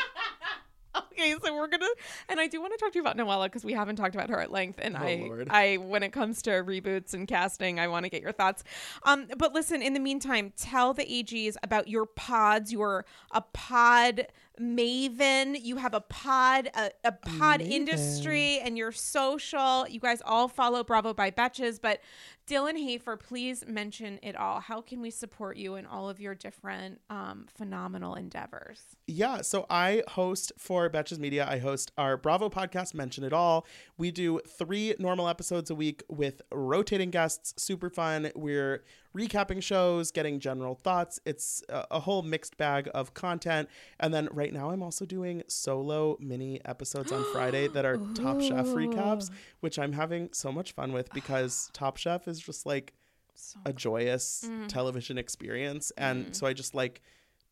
[1.12, 1.86] okay, so we're gonna,
[2.28, 4.28] and I do want to talk to you about Noella because we haven't talked about
[4.30, 5.48] her at length, and Oh, I, Lord.
[5.50, 8.64] I, when it comes to reboots and casting, I want to get your thoughts.
[9.04, 12.72] Um, but listen, in the meantime, tell the AGs about your pods.
[12.72, 14.26] You're a pod
[14.60, 15.56] maven.
[15.60, 17.70] You have a pod, a, a pod Maven.
[17.70, 19.86] industry, and you're social.
[19.88, 22.00] You guys all follow Bravo by Betches, but
[22.46, 24.60] Dylan Hafer, please mention it all.
[24.60, 28.80] How can we support you in all of your different um, phenomenal endeavors?
[29.06, 31.46] Yeah, so I host for Betches Media.
[31.48, 33.66] I host our Bravo podcast, Mention It All.
[33.98, 37.54] We do three normal episodes a week with rotating guests.
[37.60, 38.30] Super fun.
[38.36, 38.84] We're
[39.16, 41.20] recapping shows, getting general thoughts.
[41.26, 43.68] It's a, whole mixed bag of content.
[43.98, 48.40] And then right now, I'm also doing solo mini episodes on Friday that are Top
[48.40, 49.30] Chef recaps,
[49.60, 52.92] which I'm having so much fun with because Top Chef is just like
[53.34, 54.68] So a joyous mm-hmm.
[54.68, 55.92] television experience.
[55.96, 56.34] And mm.
[56.34, 57.02] so I just like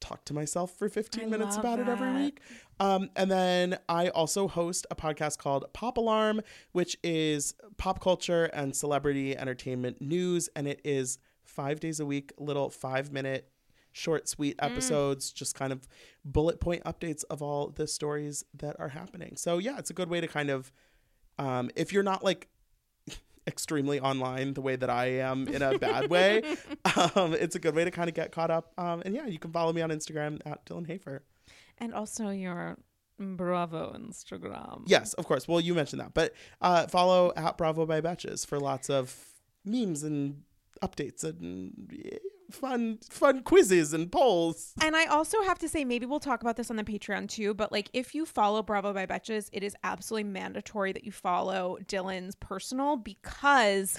[0.01, 2.41] talk to myself for 15 I minutes about it every week.
[2.79, 6.41] Um, and then I also host a podcast called Pop Alarm,
[6.73, 10.49] which is pop culture and celebrity entertainment news.
[10.57, 13.51] And it is five days a week, little five minute,
[13.93, 14.67] short, sweet Mm.
[14.71, 15.87] episodes, just kind of
[16.25, 19.37] bullet point updates of all the stories that are happening.
[19.37, 20.73] So, yeah, it's a good way to kind of,
[21.39, 22.49] um, if you're not like
[23.47, 26.43] extremely online the way that I am in a bad way,
[27.15, 28.73] um, it's a good way to kind of get caught up.
[28.79, 31.23] Um, and yeah, you can follow me on Instagram at Dylan Hafer.
[31.79, 32.77] and also your
[33.19, 34.83] Bravo Instagram.
[34.87, 35.47] Yes, of course.
[35.47, 39.15] Well, you mentioned that, but uh, follow at Bravo by Betches for lots of
[39.65, 40.43] memes and
[40.83, 42.19] updates and yeah,
[42.51, 44.73] fun, fun quizzes and polls.
[44.81, 47.55] And I also have to say, maybe we'll talk about this on the Patreon too,
[47.55, 51.79] but like if you follow Bravo by Betches, it is absolutely mandatory that you follow
[51.87, 53.99] Dylan's personal because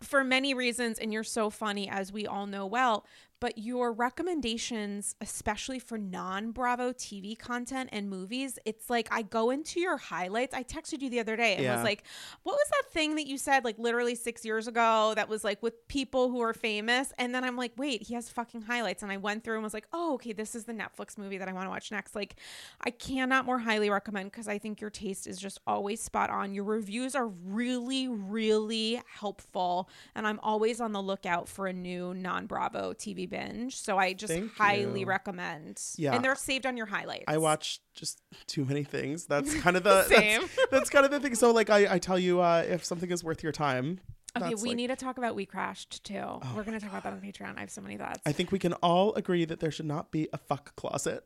[0.00, 3.04] for many reasons, and you're so funny, as we all know well,
[3.40, 9.50] but your recommendations, especially for non Bravo TV content and movies, it's like I go
[9.50, 10.54] into your highlights.
[10.54, 11.74] I texted you the other day and Yeah.
[11.76, 12.04] was like,
[12.42, 15.62] what was that thing that you said like literally six years ago that was like
[15.62, 17.12] with people who are famous?
[17.18, 19.02] And then I'm like, wait, he has fucking highlights.
[19.02, 21.48] And I went through and was like, oh, okay, this is the Netflix movie that
[21.48, 22.14] I want to watch next.
[22.14, 22.36] Like,
[22.82, 26.52] I cannot more highly recommend because I think your taste is just always spot on.
[26.52, 29.88] Your reviews are really, really helpful.
[30.14, 33.76] And I'm always on the lookout for a new non Bravo TV binge.
[33.76, 35.06] So I just Thank highly you.
[35.06, 35.80] recommend.
[35.96, 36.14] Yeah.
[36.14, 37.24] And they're saved on your highlights.
[37.28, 39.24] I watch just too many things.
[39.28, 40.42] That's kind of the Same.
[40.42, 41.34] That's, that's kind of the thing.
[41.34, 44.00] So like I, I tell you uh, if something is worth your time.
[44.36, 46.18] Okay, we like- need to talk about WeCrashed too.
[46.18, 47.56] Oh We're going to talk about that on Patreon.
[47.56, 48.20] I have so many thoughts.
[48.26, 51.24] I think we can all agree that there should not be a fuck closet.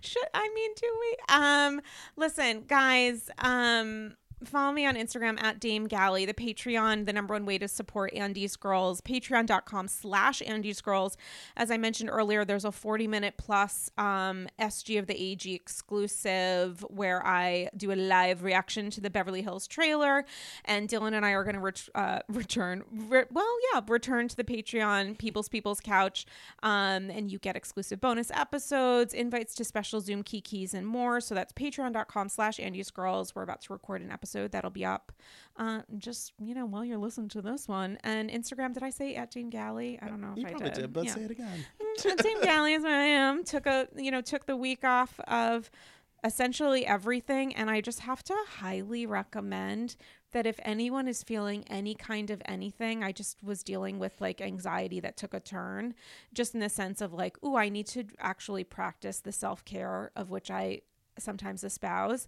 [0.00, 1.16] Should I mean, do we?
[1.28, 1.80] Um,
[2.16, 3.30] listen, guys.
[3.38, 4.14] Um,
[4.46, 6.24] follow me on Instagram at Dame Galley.
[6.24, 9.00] The Patreon, the number one way to support Andy's Girls.
[9.00, 11.16] Patreon.com slash Andy's Girls.
[11.56, 16.84] As I mentioned earlier, there's a 40 minute plus um, SG of the AG exclusive
[16.88, 20.24] where I do a live reaction to the Beverly Hills trailer,
[20.64, 22.84] and Dylan and I are going to ret- uh, return.
[22.90, 26.26] Re- well, yeah, return to the Patreon People's People's Couch,
[26.62, 31.20] um, and you get exclusive bonus episodes, invites to special Zoom key keys, and more.
[31.20, 33.34] So that's patreon.com slash Andy's Girls.
[33.34, 35.12] We're about to record an episode that'll be up
[35.56, 37.98] uh, just, you know, while you're listening to this one.
[38.04, 39.98] And Instagram, did I say at Jane Galley?
[40.02, 40.80] I don't know if you I probably did.
[40.82, 41.14] did, but Yeah.
[41.14, 41.64] say it again.
[42.18, 43.42] Team Galley is where I am.
[43.44, 45.70] Took a you know took the week off of
[46.24, 49.96] essentially everything, and I just have to highly recommend
[50.32, 54.40] that if anyone is feeling any kind of anything, I just was dealing with like
[54.40, 55.94] anxiety that took a turn,
[56.34, 60.10] just in the sense of like, oh, I need to actually practice the self care
[60.16, 60.82] of which I
[61.18, 62.26] sometimes espouse,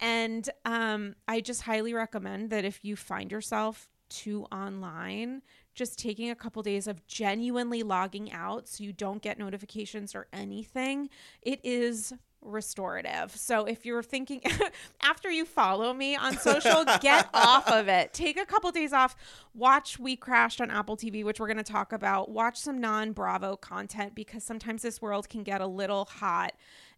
[0.00, 5.40] and um, I just highly recommend that if you find yourself too online
[5.72, 10.26] just taking a couple days of genuinely logging out so you don't get notifications or
[10.32, 11.08] anything
[11.42, 12.12] it is
[12.42, 13.36] restorative.
[13.36, 14.42] So if you're thinking
[15.02, 18.12] after you follow me on social get off of it.
[18.12, 19.14] Take a couple days off.
[19.54, 22.30] Watch WeCrashed on apple tv which we're going to talk about.
[22.30, 26.54] Watch some non-bravo content because sometimes this world can get a little hot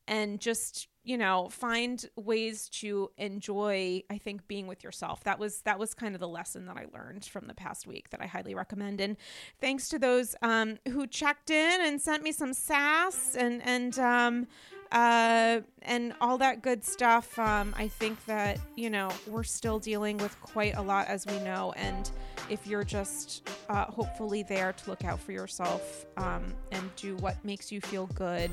[0.06, 5.24] and just you know find ways to enjoy i think being with yourself.
[5.24, 8.10] That was that was kind of the lesson that i learned from the past week
[8.10, 9.00] that i highly recommend.
[9.00, 9.16] And
[9.60, 14.46] thanks to those um, who checked in and sent me some sass and and um,
[14.92, 20.18] uh, and all that good stuff um, i think that you know we're still dealing
[20.18, 21.72] with quite a lot as we know.
[21.76, 22.10] And
[22.48, 27.42] if you're just uh, hopefully there to look out for yourself um, and do what
[27.44, 28.50] makes you feel good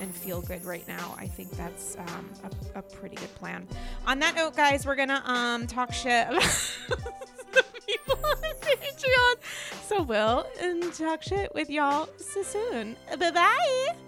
[0.00, 2.30] and feel good right now i think that's um,
[2.74, 3.66] a, a pretty good plan.
[4.06, 6.28] On that note guys we're gonna um, talk shit
[7.86, 9.34] people on patreon.
[9.86, 12.96] So we'll and talk shit with y'all so soon.
[13.18, 14.07] Bye bye